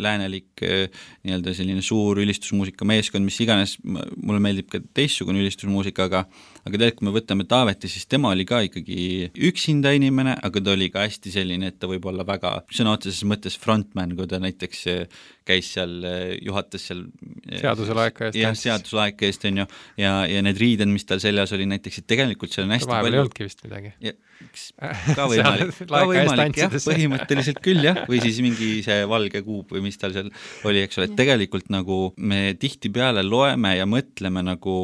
[0.00, 6.24] läänelik eh, nii-öelda selline suur ülistusmuusika meeskond, mis iganes, mulle meeldib ka teistsugune ülistusmuusika, aga
[6.62, 10.76] aga tegelikult, kui me võtame Taaveti, siis tema oli ka ikkagi üksinda inimene, aga ta
[10.76, 14.38] oli ka hästi selline, et ta võib olla väga sõna otseses mõttes frontman, kui ta
[14.42, 15.96] näiteks eh, käis seal,
[16.42, 17.02] juhatas seal
[17.58, 18.66] seaduse laeka eest jah, tantsis.
[18.68, 19.66] seaduse laeka eest, on ju,
[20.00, 23.06] ja, ja need riided, mis tal seljas oli näiteks, et tegelikult seal on hästi vahepeal
[23.06, 23.94] ei palju olnudki vist midagi.
[25.18, 29.86] ka võimalik, ka võimalik jah, põhimõtteliselt küll jah, või siis mingi see valge kuup või
[29.86, 30.30] mis tal seal
[30.68, 34.76] oli, eks ole, et tegelikult nagu me tihtipeale loeme ja mõtleme nagu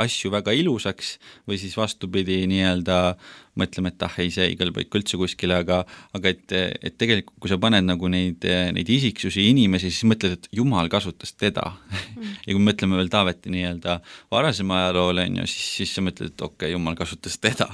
[0.00, 1.16] asju väga ilusaks
[1.48, 2.98] või siis vastupidi, nii-öelda
[3.60, 5.82] mõtleme, et ah ei, see ei kõlba ikka üldse kuskile, aga
[6.16, 10.48] aga et, et tegelikult, kui sa paned nagu neid, neid isiksusi, inimesi, siis mõtled, et
[10.56, 11.66] Jumal kasutas teda.
[12.16, 12.30] Mm.
[12.46, 13.98] ja kui me mõtleme veel Taaveti nii-öelda
[14.32, 17.68] varasema ajaloole, on ju, siis, siis sa mõtled, et okei okay,, Jumal kasutas teda.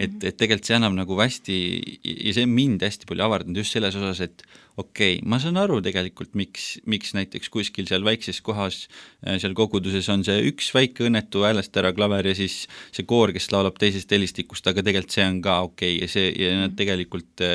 [0.00, 1.56] Et, et tegelikult see annab nagu hästi,
[2.02, 4.44] ja see on mind hästi palju avardanud just selles osas, et
[4.80, 8.86] okei okay,, ma saan aru tegelikult, miks, miks näiteks kuskil seal väikses kohas,
[9.20, 12.62] seal koguduses on see üks väike õnnetu häälestera klaver ja siis
[12.94, 16.02] see koor, kes laulab teisest helistikust, aga tegelikult see on ka okei okay.
[16.04, 17.46] ja see, ja nad tegelikult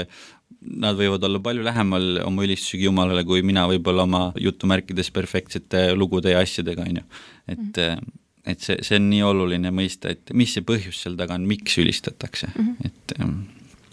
[0.58, 6.32] Nad võivad olla palju lähemal oma ülistusega Jumalale, kui mina võib-olla oma jutumärkides perfektsete lugude
[6.34, 7.04] ja asjadega, on ju.
[7.52, 8.16] et mm.,
[8.48, 11.78] et see, see on nii oluline mõista, et mis see põhjus seal taga on, miks
[11.82, 12.92] ülistatakse mm, -hmm.
[12.92, 13.38] et ähm,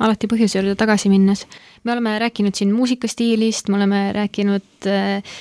[0.02, 1.46] alati põhjuse juurde tagasi minnes.
[1.84, 5.36] me oleme rääkinud siin muusikastiilist, me oleme rääkinud äh,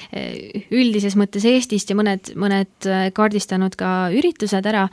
[0.71, 4.88] üldises mõttes Eestist ja mõned, mõned äh, kaardistanud ka üritused ära,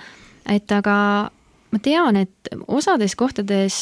[0.49, 0.97] et aga
[1.71, 3.77] ma tean, et osades kohtades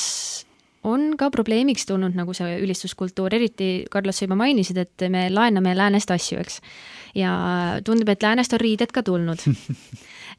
[0.88, 5.74] on ka probleemiks tulnud nagu see ülistuskultuur, eriti Carlos, sa juba mainisid, et me laename
[5.76, 6.60] läänest asju, eks.
[7.18, 7.32] ja
[7.84, 9.42] tundub, et läänest on riided ka tulnud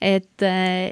[0.02, 0.44] et,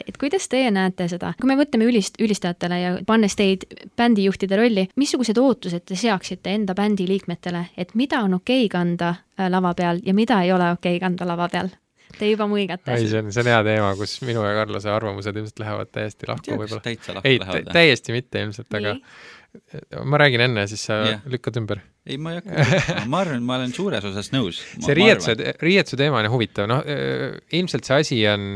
[0.08, 3.66] et kuidas teie näete seda, kui me mõtleme ülist, ülistajatele ja pannes teid
[3.98, 9.14] bändijuhtide rolli, missugused ootused te seaksite enda bändi liikmetele, et mida on okei okay kanda
[9.16, 11.72] äh, lava peal ja mida ei ole okei okay kanda lava peal?
[12.18, 12.96] Te juba muigate.
[12.96, 16.30] ei, see on, see on hea teema, kus minu ja Karlose arvamused ilmselt lähevad täiesti
[16.30, 17.24] lahku võib-olla.
[17.28, 18.96] ei, täiesti mitte ilmselt, aga
[20.08, 21.28] ma räägin enne, siis sa Jah.
[21.30, 24.62] lükkad ümber ei, ma ei hakka, ma arvan, ma olen suures osas nõus.
[24.80, 26.84] see riietuse, riietuse teema on huvitav, noh
[27.58, 28.48] ilmselt see asi on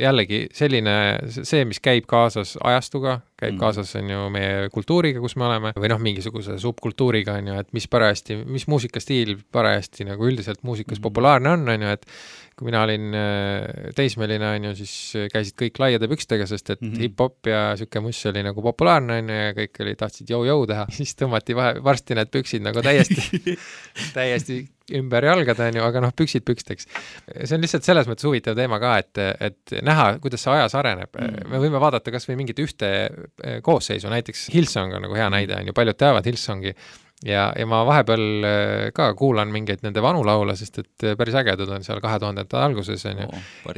[0.00, 0.96] jällegi selline,
[1.34, 3.60] see, mis käib kaasas ajastuga, käib mm.
[3.60, 7.74] kaasas, on ju, meie kultuuriga, kus me oleme, või noh, mingisuguse subkultuuriga, on ju, et
[7.76, 11.04] mis parajasti, mis muusikastiil parajasti nagu üldiselt muusikas mm.
[11.08, 12.08] populaarne on, on ju, et
[12.54, 14.94] kui mina olin äh, teismeline, on ju, siis
[15.32, 17.02] käisid kõik laiade pükstega, sest et mm -hmm.
[17.02, 20.86] hip-hop ja niisugune muss oli nagu populaarne, on ju, ja kõik olid, tahtsid jõu-jõu teha,
[20.98, 23.56] siis tõmmati vahe, varsti need püksid nagu täiesti
[24.16, 24.62] täiesti
[24.98, 26.88] ümber jalgade, on ju, aga noh, püksid püksteks.
[27.32, 31.14] see on lihtsalt selles mõttes huvitav teema ka, et, et näha, kuidas see ajas areneb.
[31.16, 31.48] Mm..
[31.54, 35.56] me võime vaadata kas või mingit ühte eh, koosseisu, näiteks Hillsong on nagu hea näide,
[35.56, 36.74] on ju, paljud teavad Hillsongi
[37.22, 41.36] ja, ja ma vahepeal äh, ka kuulan mingeid nende vanu laule, sest et äh, päris
[41.38, 43.28] ägedad on seal kahe tuhandete alguses, on ju.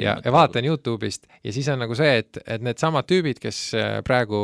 [0.02, 3.90] ja, ja vaatan Youtube'ist ja siis on nagu see, et, et needsamad tüübid, kes äh,
[4.06, 4.38] praegu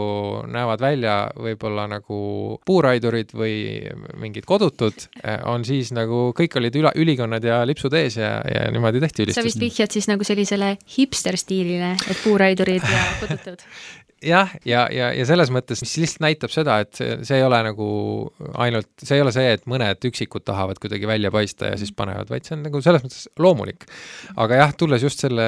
[0.52, 2.20] näevad välja võib-olla nagu
[2.66, 3.56] puuraidurid või
[4.20, 5.08] mingid kodutud,
[5.48, 9.40] on siis nagu, kõik olid üla, ülikonnad ja lipsud ees ja, ja niimoodi tehti ülistust.
[9.40, 13.66] sa vist vihjad siis nagu sellisele hipster stiilile, et puuraidurid ja kodutud
[14.22, 17.58] jah, ja, ja, ja selles mõttes, mis lihtsalt näitab seda, et see, see ei ole
[17.66, 17.86] nagu
[18.62, 22.30] ainult, see ei ole see, et mõned üksikud tahavad kuidagi välja paista ja siis panevad,
[22.32, 23.86] vaid see on nagu selles mõttes loomulik.
[24.42, 25.46] aga jah, tulles just selle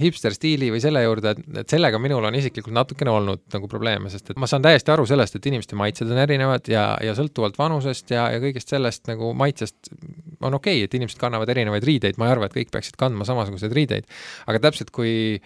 [0.00, 4.12] hipster stiili või selle juurde, et, et sellega minul on isiklikult natukene olnud nagu probleeme,
[4.12, 7.58] sest et ma saan täiesti aru sellest, et inimeste maitsed on erinevad ja, ja sõltuvalt
[7.60, 9.92] vanusest ja, ja kõigest sellest nagu maitsest
[10.42, 13.26] on okei okay,, et inimesed kannavad erinevaid riideid, ma ei arva, et kõik peaksid kandma
[13.28, 14.08] samasuguseid riideid,
[14.50, 15.40] aga täpselt kui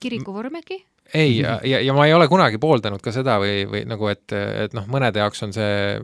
[0.00, 0.80] kirikuvorm äkki?
[1.14, 4.32] Ei, ja, ja, ja ma ei ole kunagi pooldanud ka seda või, või nagu, et,
[4.34, 5.98] et noh, mõnede jaoks on see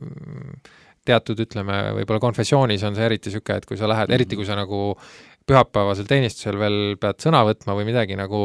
[1.06, 4.56] teatud, ütleme, võib-olla konfessioonis on see eriti niisugune, et kui sa lähed, eriti kui sa
[4.58, 4.80] nagu
[5.46, 8.38] pühapäevasel teenistusel veel pead sõna võtma või midagi nagu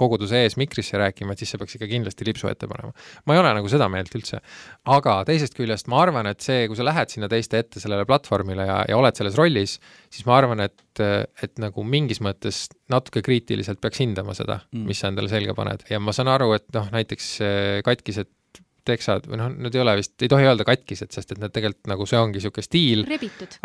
[0.00, 2.94] koguduse ees mikrisse rääkima, et siis sa peaks ikka kindlasti lipsu ette panema.
[3.28, 4.40] ma ei ole nagu seda meelt üldse.
[4.96, 8.64] aga teisest küljest ma arvan, et see, kui sa lähed sinna teiste ette sellele platvormile
[8.68, 9.76] ja, ja oled selles rollis,
[10.08, 11.04] siis ma arvan, et,
[11.44, 15.84] et nagu mingis mõttes natuke kriitiliselt peaks hindama seda mm., mis sa endale selga paned
[15.92, 17.30] ja ma saan aru, et noh, näiteks
[17.84, 18.32] katkised
[18.88, 21.90] teksad või noh, need ei ole vist, ei tohi öelda katkised, sest et need tegelikult
[21.92, 23.04] nagu see ongi niisugune stiil.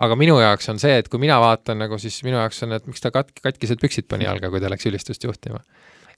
[0.05, 2.85] aga minu jaoks on see, et kui mina vaatan nagu siis minu jaoks on, et
[2.89, 5.63] miks ta katk-, katkised püksid pani jalga, kui ta läks ülistust juhtima.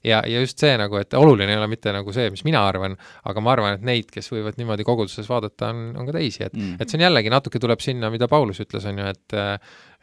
[0.04, 2.94] ja, ja just see nagu, et oluline ei ole mitte nagu see, mis mina arvan,
[3.26, 6.54] aga ma arvan, et neid, kes võivad niimoodi koguduses vaadata, on, on ka teisi, et
[6.54, 9.38] mm., et see on jällegi natuke tuleb sinna, mida Paulus ütles, on ju, et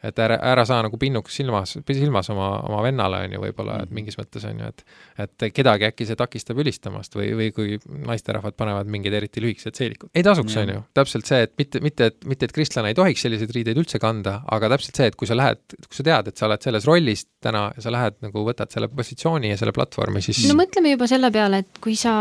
[0.02, 3.90] et ära, ära saa nagu pinnuks silmas, silmas oma, oma vennale, on ju, võib-olla, et
[3.90, 4.00] mhm.
[4.00, 4.84] mingis mõttes on ju, et
[5.24, 10.10] et kedagi äkki see takistab ülistamast või, või kui naisterahvad panevad mingeid eriti lühikesed seelikud.
[10.14, 13.22] ei tasuks, on ju, täpselt see, et mitte, mitte, et mitte, et kristlane ei tohiks
[13.24, 16.40] selliseid riideid üldse kanda, aga täpselt see, et kui sa lähed, kui sa tead, et
[16.40, 20.22] sa oled selles rollis täna ja sa lähed nagu võtad selle positsiooni ja selle platvormi,
[20.24, 22.14] siis no mõtleme juba selle peale, et kui sa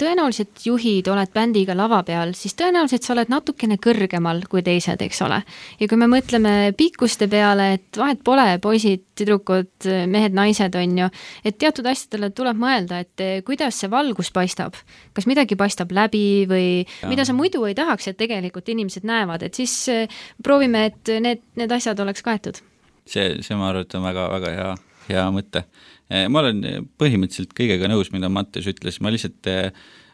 [0.00, 5.22] tõenäoliselt juhid, oled bändiga lava peal, siis tõenäoliselt sa oled natukene kõrgemal kui teised, eks
[5.26, 5.42] ole.
[5.80, 11.08] ja kui me mõtleme pikkuste peale, et vahet pole, poisid, tüdrukud, mehed, naised, on ju,
[11.46, 14.78] et teatud asjadele tuleb mõelda, et eh, kuidas see valgus paistab.
[15.16, 17.08] kas midagi paistab läbi või ja.
[17.10, 21.44] mida sa muidu ei tahaks, et tegelikult inimesed näevad, et siis eh, proovime, et need,
[21.60, 22.60] need asjad oleks kaetud.
[23.06, 24.74] see, see ma arvan, et on väga, väga hea,
[25.08, 25.64] hea mõte.
[26.10, 29.50] Eh, ma olen põhimõtteliselt kõigega nõus, mida Mattias ütles, ma lihtsalt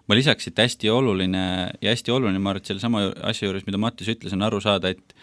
[0.06, 1.46] ma lisaks, et hästi oluline
[1.82, 4.92] ja hästi oluline, ma arvan, et sellesama asja juures, mida Mattias ütles, on aru saada,
[4.94, 5.16] et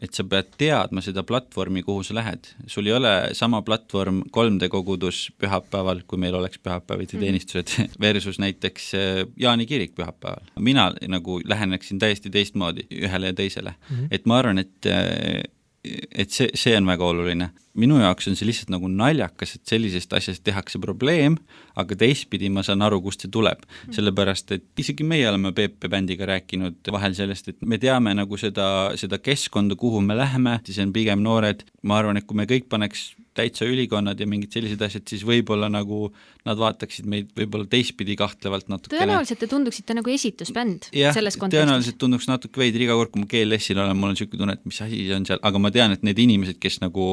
[0.00, 2.52] et sa pead teadma seda platvormi, kuhu sa lähed.
[2.66, 8.00] sul ei ole sama platvorm 3D kogudus pühapäeval, kui meil oleks pühapäeviti teenistused mm, -hmm.
[8.00, 10.46] versus näiteks äh, Jaani kirik pühapäeval.
[10.58, 13.96] mina nagu läheneksin täiesti teistmoodi ühele ja teisele mm.
[13.96, 14.08] -hmm.
[14.10, 15.42] et ma arvan, et äh,
[15.84, 17.50] et see, see on väga oluline.
[17.80, 21.38] minu jaoks on see lihtsalt nagu naljakas, et sellisest asjast tehakse probleem,
[21.78, 23.62] aga teistpidi ma saan aru, kust see tuleb.
[23.94, 28.66] sellepärast, et isegi meie oleme Peep bändiga rääkinud vahel sellest, et me teame nagu seda,
[29.00, 32.68] seda keskkonda, kuhu me läheme, siis on pigem noored, ma arvan, et kui me kõik
[32.68, 36.08] paneks täitsa ülikonnad ja mingid sellised asjad, siis võib-olla nagu
[36.46, 39.02] nad vaataksid meid võib-olla teistpidi kahtlevalt natukene.
[39.02, 41.60] tõenäoliselt te tunduksite nagu esitusbänd selles kontekstis.
[41.60, 44.66] tõenäoliselt tunduks natuke veider, iga kord, kui ma GLS-il olen, mul on niisugune tunne, et
[44.68, 47.10] mis asi see on seal, aga ma tean, et need inimesed, kes nagu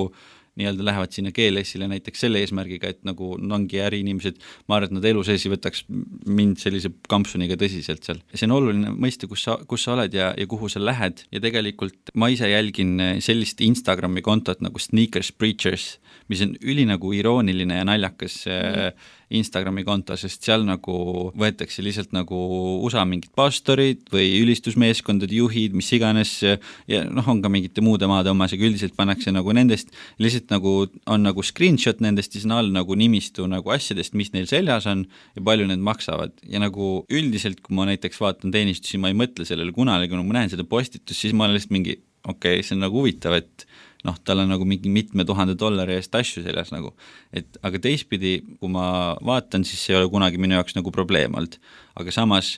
[0.57, 5.09] nii-öelda lähevad sinna GLS-ile näiteks selle eesmärgiga, et nagu ongi äriinimesed, ma arvan, et nad
[5.11, 8.21] elu sees ei võtaks mind sellise kampsuniga tõsiselt seal.
[8.33, 11.43] see on oluline mõista, kus sa, kus sa oled ja, ja kuhu sa lähed ja
[11.43, 15.97] tegelikult ma ise jälgin sellist Instagrami kontot nagu Sneakers Preachers,
[16.31, 19.13] mis on üli nagu irooniline ja naljakas mm.
[19.37, 20.93] Instagrami konto, sest seal nagu
[21.35, 22.37] võetakse lihtsalt nagu
[22.87, 26.31] USA mingid pastorid või ülistusmeeskondade juhid, mis iganes,
[26.87, 29.91] ja noh, on ka mingite muude maade omas, aga üldiselt pannakse nagu nendest,
[30.23, 34.31] lihtsalt lihtsalt nagu on nagu screenshot nendest, siis on all nagu nimistu nagu asjadest, mis
[34.33, 35.05] neil seljas on
[35.35, 39.45] ja palju need maksavad ja nagu üldiselt, kui ma näiteks vaatan teenistusi, ma ei mõtle
[39.45, 42.75] sellele kunagi, kui ma näen seda postitust, siis ma olen lihtsalt mingi okei okay,, see
[42.75, 43.67] on nagu huvitav, et
[44.05, 46.93] noh, tal on nagu mingi mitme tuhande dollari eest asju seljas nagu.
[47.33, 51.35] et aga teistpidi, kui ma vaatan, siis see ei ole kunagi minu jaoks nagu probleem
[51.35, 51.59] olnud.
[51.95, 52.57] aga samas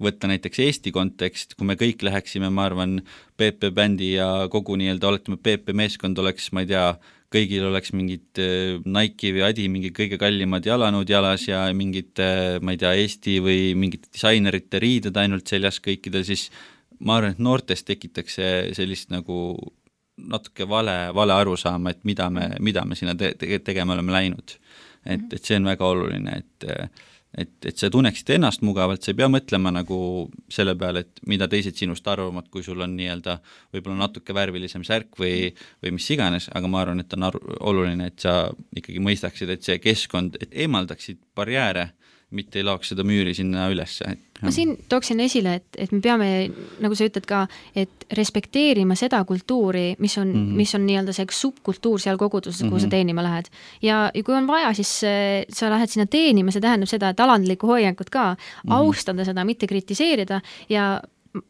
[0.00, 3.02] võtta näiteks Eesti kontekst, kui me kõik läheksime, ma arvan,
[3.36, 6.86] PP bändi ja kogu nii-öelda, oletame, PP meeskond oleks, ma ei tea,
[7.30, 12.58] kõigil oleks mingid äh, Nike'i või Adi mingi kõige kallimad jalanõud jalas ja mingid, äh,
[12.62, 16.48] ma ei tea, Eesti või mingite disainerite riided ainult seljas kõikidel, siis
[17.00, 19.54] ma arvan, et noortes tekitaks see sellist nagu
[20.20, 24.58] natuke vale, vale arusaama, et mida me, mida me sinna te-, te tegema oleme läinud.
[25.06, 26.66] et, et see on väga oluline, et
[27.38, 29.98] et, et sa tunneksid ennast mugavalt, sa ei pea mõtlema nagu
[30.50, 33.38] selle peale, et mida teised sinust arvavad, kui sul on nii-öelda
[33.74, 35.52] võib-olla natuke värvilisem särk või,
[35.84, 38.36] või mis iganes, aga ma arvan, et on aru, oluline, et sa
[38.76, 41.90] ikkagi mõistaksid, et see keskkond, et eemaldaksid barjääre
[42.30, 46.28] mitte ei laoks seda müüri sinna ülesse, ma siin tooksin esile, et, et me peame,
[46.82, 47.42] nagu sa ütled ka,
[47.76, 50.56] et respekteerima seda kultuuri, mis on mm, -hmm.
[50.62, 52.70] mis on nii-öelda see subkultuur seal koguduses mm, -hmm.
[52.70, 52.90] kuhu sa mhm.
[52.90, 53.50] teenima lähed.
[53.82, 57.20] ja, ja kui on vaja, siis äh, sa lähed sinna teenima, see tähendab seda, et
[57.20, 58.74] alandlikku hoiakut ka mm, -hmm.
[58.74, 61.00] austada seda, mitte kritiseerida ja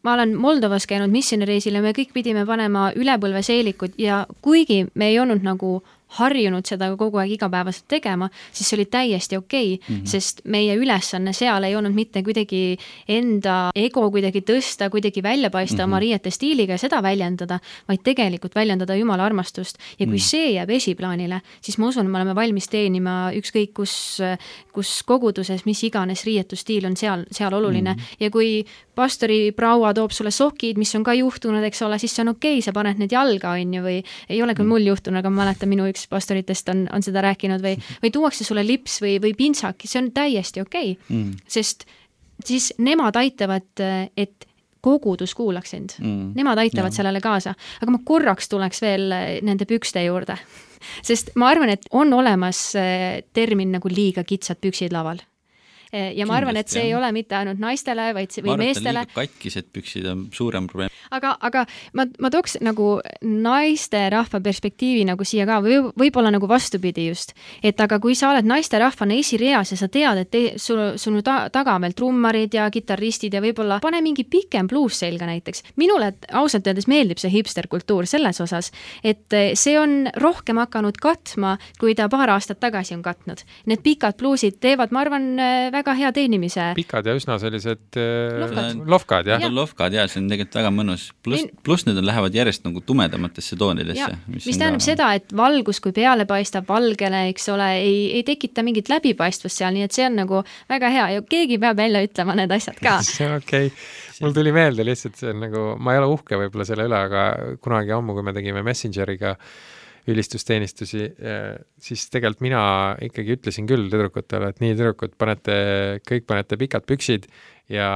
[0.03, 5.19] ma olen Moldovas käinud missioonireisil ja me kõik pidime panema ülepõlveseelikud ja kuigi me ei
[5.19, 5.81] olnud nagu
[6.17, 10.07] harjunud seda kogu aeg igapäevaselt tegema, siis see oli täiesti okei okay, mm, -hmm.
[10.07, 15.75] sest meie ülesanne seal ei olnud mitte kuidagi enda ego kuidagi tõsta, kuidagi välja paista
[15.75, 15.83] mm -hmm.
[15.83, 19.77] oma riiete stiiliga ja seda väljendada, vaid tegelikult väljendada Jumala armastust.
[19.99, 20.29] ja kui mm -hmm.
[20.29, 24.19] see jääb esiplaanile, siis ma usun, me oleme valmis teenima ükskõik kus,
[24.73, 28.15] kus koguduses, mis iganes riietusstiil on seal, seal oluline mm -hmm.
[28.19, 32.25] ja kui pastori proua toob sulle sokid, mis on ka juhtunud, eks ole, siis see
[32.25, 33.97] on okei okay,, sa paned need jalga, on ju, või
[34.29, 37.23] ei ole küll mul juhtunud, aga ma mäletan, minu üks üks pastoritest on, on seda
[37.25, 41.17] rääkinud või, või tuuakse sulle lips või, või pintsak, see on täiesti okei okay.
[41.17, 41.87] mm., sest
[42.45, 43.69] siis nemad aitavad,
[44.17, 44.47] et
[44.81, 46.33] kogudus kuulaks sind mm..
[46.35, 47.01] Nemad aitavad ja.
[47.01, 49.13] sellele kaasa, aga ma korraks tuleks veel
[49.45, 50.37] nende pükste juurde
[51.07, 55.21] sest ma arvan, et on olemas eh, termin nagu liiga kitsad püksid laval
[55.91, 56.89] ja ma arvan, et see jah.
[56.89, 59.03] ei ole mitte ainult naistele, vaid või arvan, meestele.
[59.13, 60.91] katkised püksid on suurem probleem.
[61.11, 61.65] aga, aga
[61.97, 67.79] ma, ma tooks nagu naisterahva perspektiivi nagu siia ka või võib-olla nagu vastupidi just, et
[67.83, 71.75] aga kui sa oled naisterahvana esireas ja sa tead, et te, sul, sul ta, taga
[71.75, 75.63] on veel trummarid ja kitarristid ja võib-olla pane mingi pikem bluus selga näiteks.
[75.75, 78.71] minule ausalt öeldes meeldib see hipsterkultuur selles osas,
[79.03, 79.27] et
[79.59, 83.43] see on rohkem hakanud katma, kui ta paar aastat tagasi on katnud.
[83.69, 85.27] Need pikad bluusid teevad, ma arvan,
[85.73, 86.67] väga hea teenimise.
[86.77, 89.49] pikad ja üsna sellised äh, lohkad, jah ja.?
[89.51, 93.57] lohkad ja see on tegelikult väga mõnus, pluss, pluss need on, lähevad järjest nagu tumedamatesse
[93.59, 94.11] toonidesse.
[94.27, 94.87] mis, mis tähendab ka...
[94.87, 99.73] seda, et valgus, kui peale paistab valgele, eks ole, ei, ei tekita mingit läbipaistvust seal,
[99.75, 102.99] nii et see on nagu väga hea ja keegi peab välja ütlema need asjad ka
[103.07, 103.83] see on okei okay.,
[104.21, 107.27] mul tuli meelde lihtsalt, see on nagu, ma ei ole uhke võib-olla selle üle, aga
[107.63, 109.53] kunagi ammu, kui me tegime Messengeriga äh,
[110.09, 111.05] ülistusteenistusi,
[111.81, 112.61] siis tegelikult mina
[113.05, 115.55] ikkagi ütlesin küll tüdrukutele, et nii, tüdrukud, panete,
[116.07, 117.27] kõik panete pikad püksid
[117.71, 117.89] ja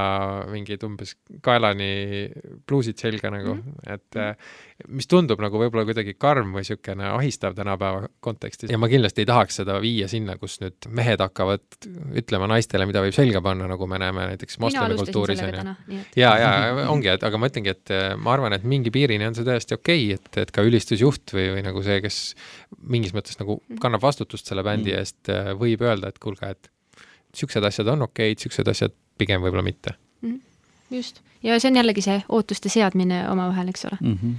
[0.50, 1.90] mingid umbes kaelani
[2.66, 3.94] pluusid selga nagu mm, -hmm.
[3.94, 4.36] et äh,
[4.88, 9.28] mis tundub nagu võib-olla kuidagi karm või niisugune ahistav tänapäeva kontekstis ja ma kindlasti ei
[9.28, 11.64] tahaks seda viia sinna, kus nüüd mehed hakkavad
[12.16, 16.00] ütlema naistele, mida võib selga panna, nagu me näeme näiteks moslemi kultuuris on ju.
[16.16, 16.52] ja, ja
[16.92, 19.76] ongi, et aga ma ütlengi, et äh, ma arvan, et mingi piirini on see täiesti
[19.78, 22.22] okei okay,, et, et ka ülistusjuht või, või nagu see, kes
[22.80, 23.82] mingis mõttes nagu mhm.
[23.82, 25.02] kannab vastutust selle bändi mm.
[25.02, 26.70] eest, äh, võib öelda, et kuulge, et
[27.32, 30.30] niisugused asjad on okeid, niisugused asjad pigem võib-olla mitte mm.
[30.30, 30.98] -hmm.
[30.98, 34.18] just, ja see on jällegi see ootuste seadmine omavahel, eks ole mm.
[34.22, 34.34] -hmm.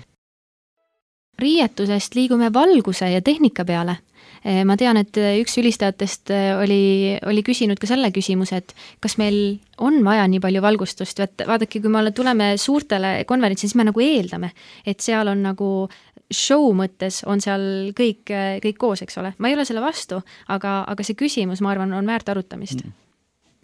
[1.39, 3.97] riietusest liigume valguse ja tehnika peale.
[4.45, 9.17] Eh, ma tean, et üks ülistajatest eh, oli, oli küsinud ka selle küsimuse, et kas
[9.17, 13.87] meil on vaja nii palju valgustust, et vaadake, kui me tuleme suurtele konverentsidele, siis me
[13.89, 14.51] nagu eeldame,
[14.85, 15.89] et seal on nagu
[16.33, 18.29] show mõttes on seal kõik,
[18.63, 21.93] kõik koos, eks ole, ma ei ole selle vastu, aga, aga see küsimus, ma arvan,
[21.93, 23.07] on väärt arutamist mm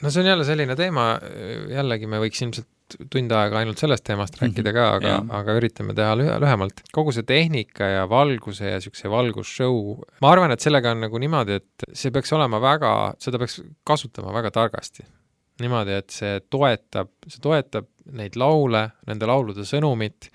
[0.01, 1.07] no see on jälle selline teema,
[1.71, 2.69] jällegi me võiks ilmselt
[3.13, 6.83] tund aega ainult sellest teemast rääkida ka, aga, aga üritame teha lühe, lühemalt.
[6.93, 9.79] kogu see tehnika ja valguse ja niisuguse valgusshow,
[10.23, 14.33] ma arvan, et sellega on nagu niimoodi, et see peaks olema väga, seda peaks kasutama
[14.35, 15.05] väga targasti.
[15.63, 20.29] niimoodi, et see toetab, see toetab neid laule, nende laulude sõnumit,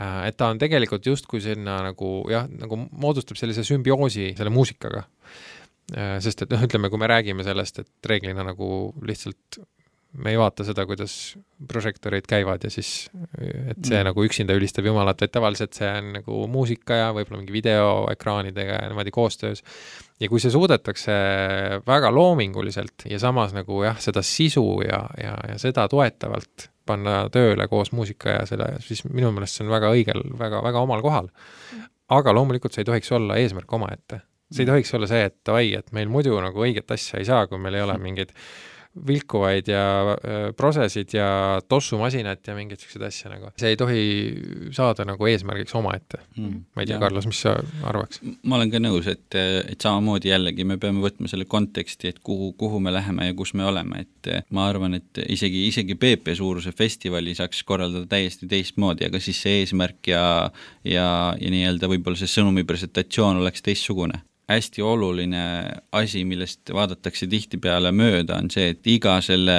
[0.00, 5.06] äh, et ta on tegelikult justkui sinna nagu jah, nagu moodustab sellise sümbioosi selle muusikaga
[5.94, 9.60] sest et noh, ütleme, kui me räägime sellest, et reeglina nagu lihtsalt
[10.16, 11.12] me ei vaata seda, kuidas
[11.68, 14.06] prožektorid käivad ja siis, et see Mm.
[14.08, 18.88] nagu üksinda ülistab Jumalat, vaid tavaliselt see on nagu muusika ja võib-olla mingi videoekraanidega ja
[18.88, 19.62] niimoodi koostöös.
[20.20, 21.12] ja kui see suudetakse
[21.86, 27.68] väga loominguliselt ja samas nagu jah, seda sisu ja, ja, ja seda toetavalt panna tööle
[27.68, 31.28] koos muusika ja selle, siis minu meelest see on väga õigel, väga, väga omal kohal.
[32.08, 34.22] aga loomulikult see ei tohiks olla eesmärk omaette.
[34.52, 37.46] See ei tohiks olla see, et davai, et meil muidu nagu õiget asja ei saa,
[37.50, 38.34] kui meil ei ole mingeid
[39.06, 43.50] vilkuvaid ja äh, prosesid ja tossumasinat ja mingeid siukseid asju nagu.
[43.60, 44.02] see ei tohi
[44.74, 46.20] saada nagu eesmärgiks omaette.
[46.36, 46.64] mm.
[46.74, 46.98] ma ei tea.
[46.98, 47.54] Carlos, mis sa
[47.86, 48.22] arvaks?
[48.42, 52.52] ma olen ka nõus, et, et samamoodi jällegi me peame võtma selle konteksti, et kuhu,
[52.58, 56.72] kuhu me läheme ja kus me oleme, et ma arvan, et isegi, isegi PP suuruse
[56.76, 60.24] festivali saaks korraldada täiesti teistmoodi, aga siis see eesmärk ja
[60.88, 61.06] ja,
[61.38, 65.42] ja nii-öelda võib-olla see sõnumi presentatsioon oleks teistsugune hästi oluline
[65.92, 69.56] asi, millest vaadatakse tihtipeale mööda, on see, et iga selle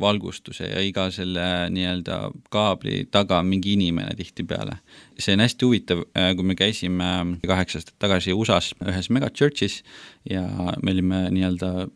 [0.00, 2.18] valgustuse ja iga selle nii-öelda
[2.52, 4.80] kaabli taga on mingi inimene tihtipeale.
[5.18, 6.02] see on hästi huvitav,
[6.36, 7.12] kui me käisime
[7.46, 9.82] kaheksa aastat tagasi USA-s ühes megachurch'is
[10.30, 10.42] ja
[10.82, 11.88] me olime nii-öelda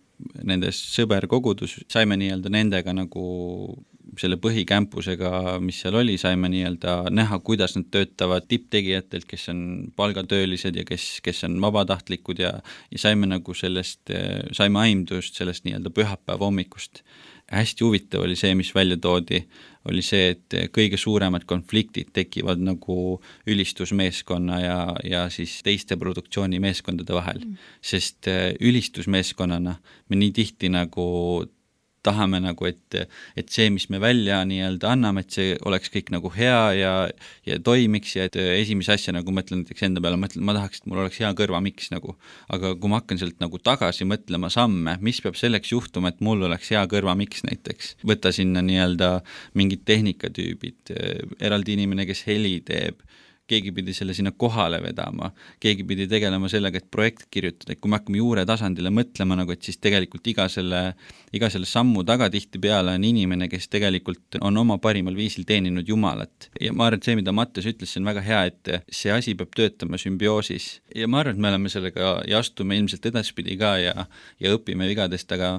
[0.47, 3.25] nendes sõberkogudus, saime nii-öelda nendega nagu
[4.19, 9.63] selle põhikämpusega, mis seal oli, saime nii-öelda näha, kuidas nad töötavad tipptegijatelt, kes on
[9.97, 12.55] palgatöölised ja kes, kes on vabatahtlikud ja
[12.91, 14.11] ja saime nagu sellest,
[14.57, 17.05] saime aimdust sellest nii-öelda pühapäeva hommikust.
[17.51, 19.41] hästi huvitav oli see, mis välja toodi,
[19.91, 27.41] oli see, et kõige suuremad konfliktid tekivad nagu ülistusmeeskonna ja, ja siis teiste produktsioonimeeskondade vahel
[27.43, 27.57] mm..
[27.83, 28.31] sest
[28.61, 29.75] ülistusmeeskonnana
[30.09, 31.09] me nii tihti nagu
[32.07, 32.97] tahame nagu, et,
[33.39, 36.95] et see, mis me välja nii-öelda anname, et see oleks kõik nagu hea ja
[37.47, 40.91] ja toimiks ja et esimese asja nagu mõtlen näiteks enda peale, mõtlen, ma tahaks, et
[40.91, 42.17] mul oleks hea kõrvamiks nagu.
[42.49, 46.49] aga kui ma hakkan sealt nagu tagasi mõtlema samme, mis peab selleks juhtuma, et mul
[46.49, 49.13] oleks hea kõrvamiks näiteks, võtta sinna nii-öelda
[49.59, 50.95] mingid tehnikatüübid,
[51.41, 53.01] eraldi inimene, kes heli teeb,
[53.51, 55.31] keegi pidi selle sinna kohale vedama,
[55.63, 59.55] keegi pidi tegelema sellega, et projekt kirjutada, et kui me hakkame juure tasandile mõtlema nagu,
[59.55, 60.83] et siis tegelikult iga selle,
[61.37, 66.51] iga selle sammu taga tihtipeale on inimene, kes tegelikult on oma parimal viisil teeninud Jumalat.
[66.61, 69.35] ja ma arvan, et see, mida Mattias ütles, see on väga hea, et see asi
[69.39, 70.71] peab töötama sümbioosis.
[70.95, 74.07] ja ma arvan, et me oleme sellega ja astume ilmselt edaspidi ka ja,
[74.41, 75.57] ja õpime vigadest, aga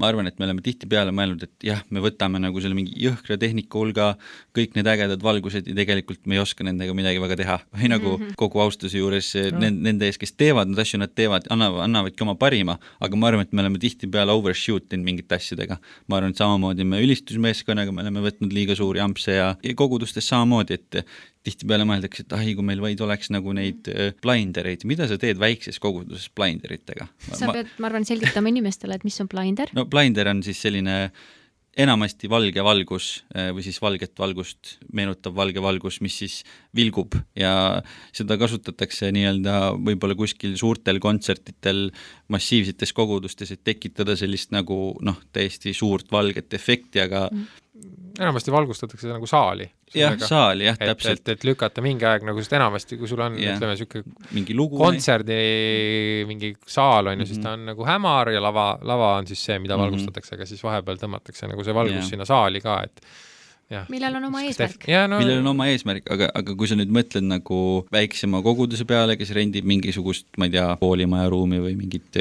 [0.00, 3.38] ma arvan, et me oleme tihtipeale mõelnud, et jah, me võtame nagu selle mingi jõhkra
[3.40, 4.10] tehnika hulga,
[4.56, 8.14] kõik need ägedad valgused ja tegelikult me ei oska nendega midagi väga teha või nagu
[8.14, 8.38] mm -hmm.
[8.40, 9.60] kogu austuse juures no.
[9.70, 13.46] nende ees, kes teevad neid asju, nad teevad, annavad, annavadki oma parima, aga ma arvan,
[13.46, 15.78] et me oleme tihtipeale overshoot inud mingite asjadega.
[16.08, 20.28] ma arvan, et samamoodi me ülistusmeeskonnaga, me oleme võtnud liiga suuri ampse ja, ja kogudustes
[20.28, 21.06] samamoodi, et
[21.44, 23.88] tihtipeale mõeldakse, et ai, kui meil vaid oleks nagu neid
[24.24, 27.08] blindereid, mida sa teed väikses koguduses blinderitega?
[27.30, 29.72] sa pead, ma arvan, selgitama inimestele, et mis on blinder.
[29.76, 31.10] no blinder on siis selline
[31.80, 36.36] enamasti valge valgus või siis valget valgust meenutav valge valgus, mis siis
[36.76, 37.16] vilgub.
[37.38, 37.82] Ja
[38.14, 41.88] seda kasutatakse nii-öelda võib-olla kuskil suurtel kontsertidel
[42.32, 47.63] massiivsetes kogudustes, et tekitada sellist nagu noh, täiesti suurt valget efekti, aga mm
[48.20, 49.66] enamasti valgustatakse nagu saali.
[49.94, 51.24] jah, saali jah, täpselt.
[51.24, 55.38] et, et lükata mingi aeg nagu, sest enamasti, kui sul on, ütleme, niisugune kontserdi
[56.28, 59.58] mingi saal on ju siis ta on nagu hämar ja lava, lava on siis see,
[59.58, 59.90] mida mm -hmm.
[59.90, 62.10] valgustatakse, aga siis vahepeal tõmmatakse nagu see valgus yeah.
[62.14, 63.20] sinna saali ka, et Ja.
[63.92, 64.88] Millel on oma eesmärk.
[65.10, 65.20] No...
[65.20, 67.60] millel on oma eesmärk, aga, aga kui sa nüüd mõtled nagu
[67.94, 72.20] väiksema koguduse peale, kes rendib mingisugust, ma ei tea, koolimaja ruumi või mingit,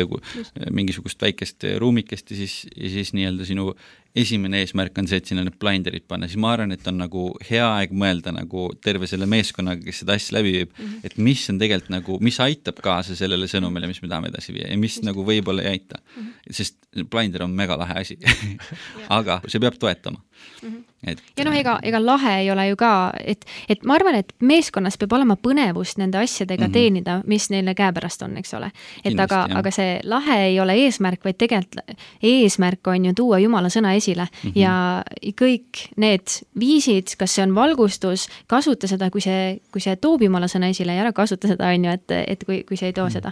[0.70, 3.72] mingisugust väikest ruumikest ja siis, ja siis nii-öelda sinu
[4.18, 7.26] esimene eesmärk on see, et sinna need blinderid panna, siis ma arvan, et on nagu
[7.48, 11.10] hea aeg mõelda nagu terve selle meeskonnaga, kes seda asja läbi viib mm, -hmm.
[11.10, 14.70] et mis on tegelikult nagu, mis aitab kaasa sellele sõnumile, mis me tahame edasi viia
[14.70, 15.08] ja mis Just.
[15.08, 16.22] nagu võib-olla ei aita mm.
[16.22, 16.58] -hmm.
[16.60, 16.78] sest
[17.10, 18.20] blinder on mega lahe asi
[19.18, 20.70] aga see peab toetama mm.
[20.70, 20.84] -hmm.
[21.08, 24.34] Et ja noh, ega, ega lahe ei ole ju ka, et, et ma arvan, et
[24.40, 26.74] meeskonnas peab olema põnevust nende asjadega mm -hmm.
[26.74, 28.72] teenida, mis neile käepärast on, eks ole.
[29.04, 31.82] et Kindlasti, aga, aga see lahe ei ole eesmärk, vaid tegelikult
[32.22, 34.60] eesmärk on ju tuua Jumala sõna esile mm -hmm.
[34.60, 35.04] ja
[35.42, 36.28] kõik need
[36.60, 40.96] viisid, kas see on valgustus, kasuta seda, kui see, kui see toob Jumala sõna esile
[40.96, 43.14] ja ära kasuta seda, on ju, et, et kui, kui see ei too mm -hmm.
[43.14, 43.32] seda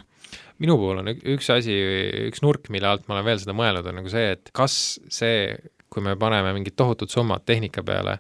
[0.62, 1.76] minu puhul on üks asi,
[2.30, 5.56] üks nurk, mille alt ma olen veel seda mõelnud, on nagu see, et kas see,
[5.92, 8.18] kui me paneme mingid tohutud summad tehnika peale,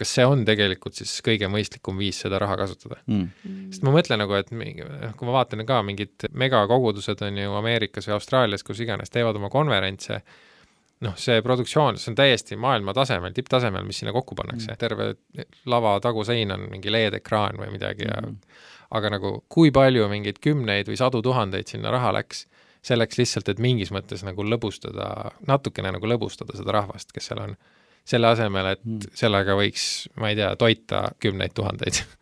[0.00, 3.26] kas see on tegelikult siis kõige mõistlikum viis seda raha kasutada mm.?
[3.74, 7.58] sest ma mõtlen nagu, et mingi, noh, kui ma vaatan ka mingid megakogudused on ju
[7.58, 10.22] Ameerikas või Austraalias, kus iganes, teevad oma konverentse
[11.04, 15.46] noh, see produktsioon, see on täiesti maailma tasemel, tipptasemel, mis sinna kokku pannakse mm., terve
[15.68, 18.64] lava tagusein on mingi LED-ekraan või midagi ja mm -hmm.
[18.96, 22.46] aga nagu kui palju mingeid kümneid või sadu tuhandeid sinna raha läks
[22.86, 27.58] selleks lihtsalt, et mingis mõttes nagu lõbustada, natukene nagu lõbustada seda rahvast, kes seal on.
[28.10, 29.12] selle asemel, et mm.
[29.14, 32.00] sellega võiks, ma ei tea, toita kümneid tuhandeid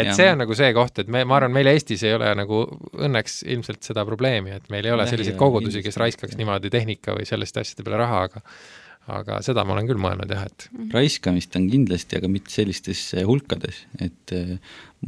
[0.00, 0.14] et ja.
[0.16, 2.62] see on nagu see koht, et me, ma arvan, meil Eestis ei ole nagu
[2.96, 7.28] õnneks ilmselt seda probleemi, et meil ei ole selliseid kogudusi, kes raiskaks niimoodi tehnika või
[7.28, 8.44] selliste asjade peale raha, aga
[9.18, 10.90] aga seda ma olen küll mõelnud jah, et mhm.
[10.94, 14.54] raiskamist on kindlasti, aga mitte sellistes eh, hulkades, et eh,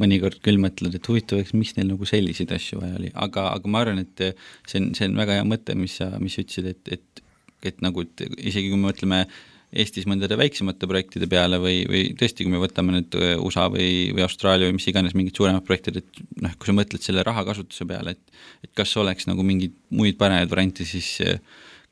[0.01, 3.71] mõnikord küll mõtled, et huvitav, eks miks neil nagu selliseid asju vaja oli, aga, aga
[3.71, 4.35] ma arvan, et eh,
[4.69, 7.25] see on, see on väga hea mõte, mis sa, mis sa ütlesid, et, et
[7.63, 9.23] et nagu, et isegi kui me mõtleme
[9.79, 14.21] Eestis mõndade väiksemate projektide peale või, või tõesti, kui me võtame nüüd USA või, või
[14.21, 18.13] Austraalia või mis iganes mingid suuremad projektid, et noh, kui sa mõtled selle rahakasutuse peale,
[18.13, 21.15] et et kas oleks nagu mingeid muid paremaid variante, siis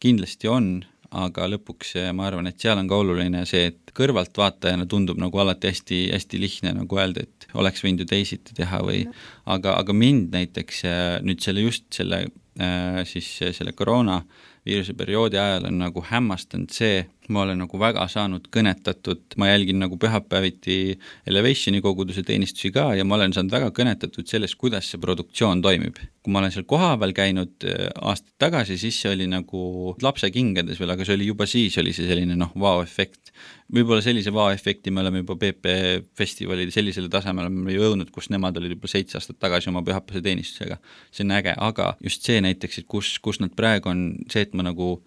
[0.04, 0.70] kindlasti on,
[1.12, 5.42] aga lõpuks eh, ma arvan, et seal on ka oluline see, et kõrvaltvaatajana tundub nagu
[5.44, 9.04] alati hästi, hästi lihtne nagu öelda, et oleks võinud ju teisiti teha või
[9.46, 12.24] aga, aga mind näiteks eh, nüüd selle just selle
[12.60, 18.48] äh, siis selle koroonaviiruse perioodi ajal on nagu hämmastanud see, ma olen nagu väga saanud
[18.54, 24.28] kõnetatud, ma jälgin nagu pühapäeviti Elevationi koguduse teenistusi ka ja ma olen saanud väga kõnetatud
[24.30, 26.00] sellest, kuidas see produktsioon toimib.
[26.22, 30.78] kui ma olen seal kohapeal käinud äh, aastaid tagasi, siis see oli nagu lapse kingades
[30.78, 33.32] veel, aga see oli juba siis, oli see selline noh, vau-efekt.
[33.74, 35.74] võib-olla sellise vau-efekti me oleme juba PP
[36.18, 40.78] festivalil sellisele tasemele oleme jõudnud, kus nemad olid juba seitse aastat tagasi oma pühapäevase teenistusega.
[41.12, 44.54] see on äge, aga just see näiteks, et kus, kus nad praegu on, see, et
[44.54, 45.00] ma nagu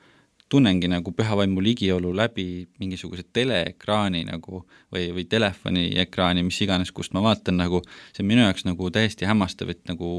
[0.55, 2.47] tunnengi nagu pühavaimu ligiolu läbi
[2.79, 4.61] mingisuguse teleekraani nagu
[4.95, 7.81] või, või telefoni ekraani, mis iganes, kust ma vaatan, nagu
[8.15, 10.13] see on minu jaoks nagu täiesti hämmastav, et nagu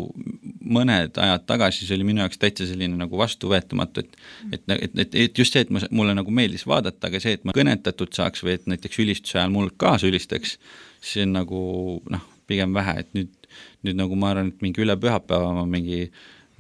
[0.60, 4.20] mõned ajad tagasi see oli minu jaoks täitsa selline nagu vastuvõetamatu, et
[4.52, 7.48] et, et, et, et just see, et ma, mulle nagu meeldis vaadata, aga see, et
[7.48, 10.58] ma kõnetatud saaks või et näiteks ülistuse ajal mul kaasa ülistaks,
[11.06, 11.66] see on nagu
[12.12, 13.50] noh, pigem vähe, et nüüd,
[13.88, 16.10] nüüd nagu ma arvan, et mingi üle pühapäeva ma mingi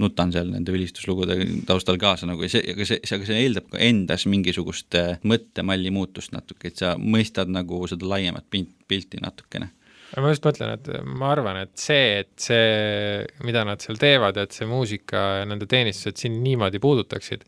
[0.01, 1.37] nutan seal nende ülistuslugude
[1.67, 5.15] taustal kaasa nagu ja see, aga see, see, aga see eeldab ka endas mingisugust äh,
[5.27, 9.71] mõttemalli muutust natuke, et sa mõistad nagu seda laiemat pilti natukene.
[10.15, 14.53] Ma just mõtlen, et ma arvan, et see, et see, mida nad seal teevad, et
[14.55, 17.43] see muusika ja nende teenistused sind niimoodi puudutaksid,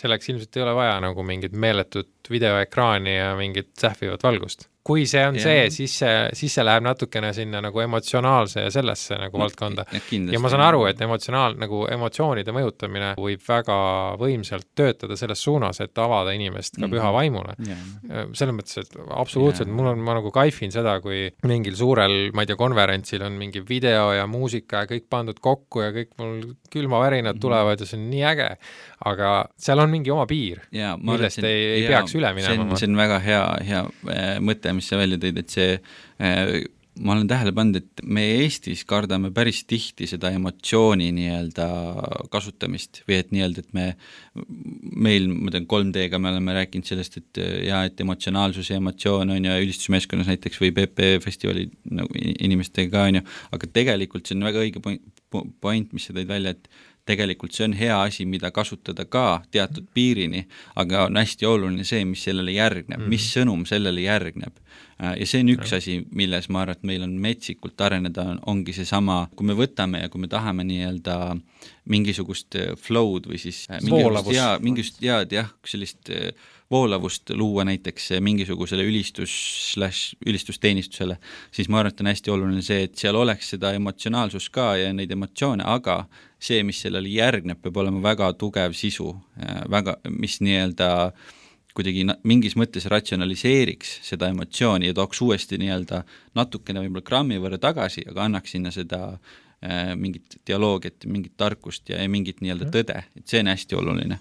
[0.00, 5.22] selleks ilmselt ei ole vaja nagu mingit meeletut videoekraani ja mingit sähvivat valgust kui see
[5.28, 5.42] on ja.
[5.44, 9.84] see, siis see, siis see läheb natukene sinna nagu emotsionaalse ja sellesse nagu no, valdkonda.
[10.32, 13.76] ja ma saan aru, et emotsionaal, nagu emotsioonide mõjutamine võib väga
[14.20, 16.96] võimsalt töötada selles suunas, et avada inimest ka mm -hmm.
[16.96, 17.56] püha vaimule.
[18.32, 22.50] selles mõttes, et absoluutselt, mul on, ma nagu kaifin seda, kui mingil suurel, ma ei
[22.50, 27.34] tea, konverentsil on mingi video ja muusika ja kõik pandud kokku ja kõik mul külmavärinad
[27.34, 27.40] mm -hmm.
[27.40, 28.56] tulevad ja see on nii äge.
[29.06, 29.30] Aga
[29.60, 32.76] seal on mingi oma piir, millest ei, ei ja, peaks üle minema.
[32.76, 35.72] see on väga hea, hea äh, mõte, mis sa välja tõid, et see
[36.20, 36.60] äh,
[37.00, 41.66] ma olen tähele pannud, et me Eestis kardame päris tihti seda emotsiooni nii-öelda
[42.32, 43.86] kasutamist või et nii-öelda, et me,
[45.06, 49.48] meil, ma tean, 3D-ga me oleme rääkinud sellest, et jaa, et emotsionaalsus ja emotsioon on
[49.48, 53.26] ju ülistusmeeskonnas näiteks või PP festivali nagu inimestega ka on ju,
[53.56, 55.04] aga tegelikult see on väga õige point,
[55.62, 56.68] point, mis sa tõid välja, et
[57.10, 60.46] tegelikult see on hea asi, mida kasutada ka teatud piirini,
[60.80, 63.16] aga on hästi oluline see, mis sellele järgneb mm, -hmm.
[63.16, 64.54] mis sõnum sellele järgneb.
[65.00, 68.74] Äh, ja see on üks asi, milles ma arvan, et meil on metsikult areneda, ongi
[68.76, 71.16] seesama, kui me võtame ja kui me tahame nii-öelda
[71.90, 76.12] mingisugust äh, flow'd või siis äh, mingisugust jaa, mingisugust jaad jah, sellist
[76.70, 79.32] voolavust luua näiteks mingisugusele ülistus
[79.72, 81.16] slaš ülistusteenistusele,
[81.50, 84.92] siis ma arvan, et on hästi oluline see, et seal oleks seda emotsionaalsust ka ja
[84.94, 86.04] neid emotsioone, aga
[86.40, 90.90] see, mis sellele järgneb, peab olema väga tugev sisu, äh, väga, mis nii-öelda
[91.76, 96.02] kuidagi mingis mõttes ratsionaliseeriks seda emotsiooni ja tooks uuesti nii-öelda
[96.38, 102.02] natukene võib-olla grammi võrra tagasi, aga annaks sinna seda äh, mingit dialoogiat, mingit tarkust ja,
[102.02, 104.20] ja mingit nii-öelda tõde, et see on hästi oluline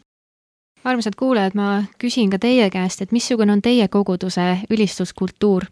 [0.84, 5.66] armsad kuulajad, ma küsin ka teie käest, et missugune on teie koguduse ülistuskultuur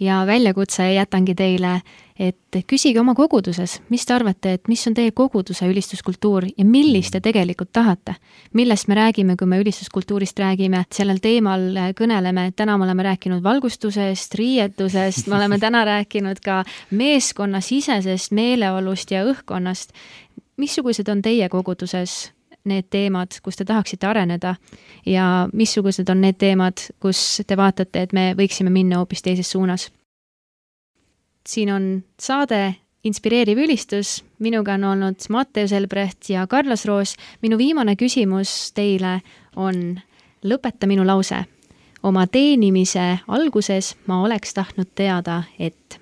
[0.00, 1.80] ja väljakutse jätangi teile,
[2.18, 7.12] et küsige oma koguduses, mis te arvate, et mis on teie koguduse ülistuskultuur ja millist
[7.12, 8.14] te tegelikult tahate.
[8.52, 14.34] millest me räägime, kui me ülistuskultuurist räägime, sellel teemal kõneleme, täna me oleme rääkinud valgustusest,
[14.34, 19.92] riietusest, me oleme täna rääkinud ka meeskonnasisesest meeleolust ja õhkkonnast.
[20.56, 22.33] missugused on teie koguduses
[22.64, 24.54] need teemad, kus te tahaksite areneda
[25.06, 29.90] ja missugused on need teemad, kus te vaatate, et me võiksime minna hoopis teises suunas.
[31.48, 37.16] siin on saade Inspireeriv ülistus, minuga on olnud Matteus Elbrecht ja Carlos Roos.
[37.42, 39.20] minu viimane küsimus teile
[39.56, 40.00] on,
[40.44, 41.44] lõpeta minu lause.
[42.02, 46.00] oma teenimise alguses ma oleks tahtnud teada, et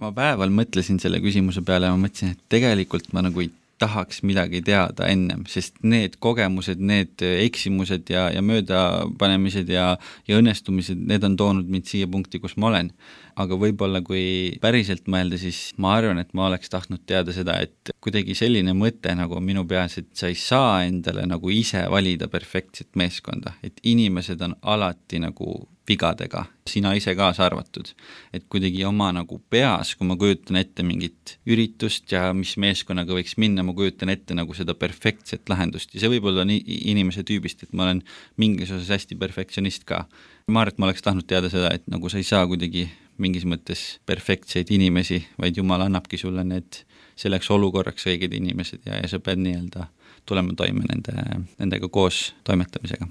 [0.00, 3.50] ma päeval mõtlesin selle küsimuse peale ja ma mõtlesin, et tegelikult ma nagu ei
[3.84, 9.94] tahaks midagi teada ennem, sest need kogemused, need eksimused ja, ja möödapanemised ja,
[10.28, 12.94] ja õnnestumised, need on toonud mind siia punkti, kus ma olen.
[13.34, 17.90] aga võib-olla kui päriselt mõelda, siis ma arvan, et ma oleks tahtnud teada seda, et
[17.98, 22.30] kuidagi selline mõte nagu on minu peas, et sa ei saa endale nagu ise valida
[22.30, 27.90] perfektset meeskonda, et inimesed on alati nagu vigadega, sina ise kaasa arvatud.
[28.32, 33.36] et kuidagi oma nagu peas, kui ma kujutan ette mingit üritust ja mis meeskonnaga võiks
[33.36, 36.62] minna, ma kujutan ette nagu seda perfektset lahendust ja see võib olla nii
[36.92, 38.02] inimese tüübist, et ma olen
[38.40, 40.06] mingis osas hästi perfektsionist ka.
[40.48, 43.44] ma arvan, et ma oleks tahtnud teada seda, et nagu sa ei saa kuidagi mingis
[43.46, 46.80] mõttes perfektseid inimesi, vaid Jumal annabki sulle need
[47.16, 49.86] selleks olukorraks õiged inimesed ja, ja sa pead nii-öelda
[50.26, 53.06] tulema toime nende, nendega koos toimetamisega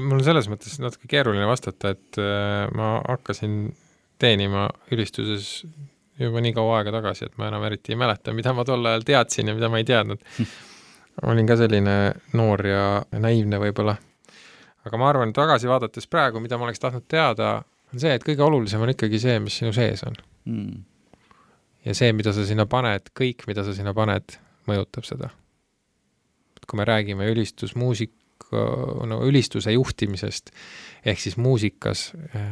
[0.00, 3.64] mul on selles mõttes natuke keeruline vastata, et äh, ma hakkasin
[4.22, 5.64] teenima ülistuses
[6.20, 9.04] juba nii kaua aega tagasi, et ma enam eriti ei mäleta, mida ma tol ajal
[9.06, 10.22] teadsin ja mida ma ei teadnud.
[11.28, 11.96] olin ka selline
[12.38, 12.84] noor ja
[13.20, 13.96] naiivne võib-olla.
[14.82, 17.58] aga ma arvan, tagasi vaadates praegu, mida ma oleks tahtnud teada,
[17.92, 20.16] on see, et kõige olulisem on ikkagi see, mis sinu sees on
[20.48, 20.80] mm..
[21.86, 24.38] ja see, mida sa sinna paned, kõik, mida sa sinna paned,
[24.70, 25.30] mõjutab seda.
[26.66, 28.21] kui me räägime ülistusmuusik-,
[28.52, 30.52] no ülistuse juhtimisest
[31.04, 32.42] ehk siis muusikas äh,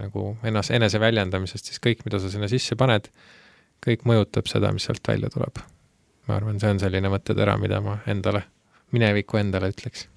[0.00, 3.10] nagu ennast, eneseväljendamisest, siis kõik, mida sa sinna sisse paned,
[3.84, 5.60] kõik mõjutab seda, mis sealt välja tuleb.
[6.28, 8.44] ma arvan, see on selline mõttetera, mida ma endale,
[8.92, 10.08] mineviku endale ütleks.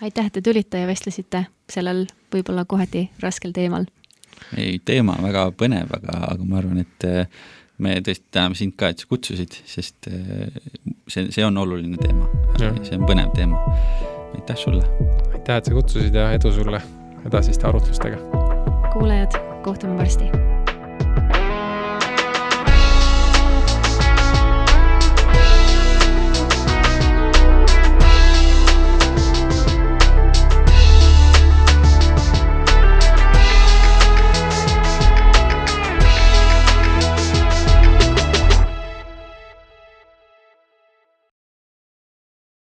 [0.00, 3.86] aitäh, te tulite ja vestlesite sellel võib-olla kohati raskel teemal.
[4.56, 7.26] ei, teema on väga põnev, aga, aga ma arvan, et äh,
[7.78, 10.54] me tõesti täname sind ka, et sa kutsusid, sest äh,
[11.08, 14.84] see, see on oluline teema, see on põnev teema aitäh sulle!
[15.34, 16.82] aitäh, et sa kutsusid ja edu sulle
[17.26, 18.16] edasiste arutlustega!
[18.92, 20.30] kuulajad, kohtume varsti!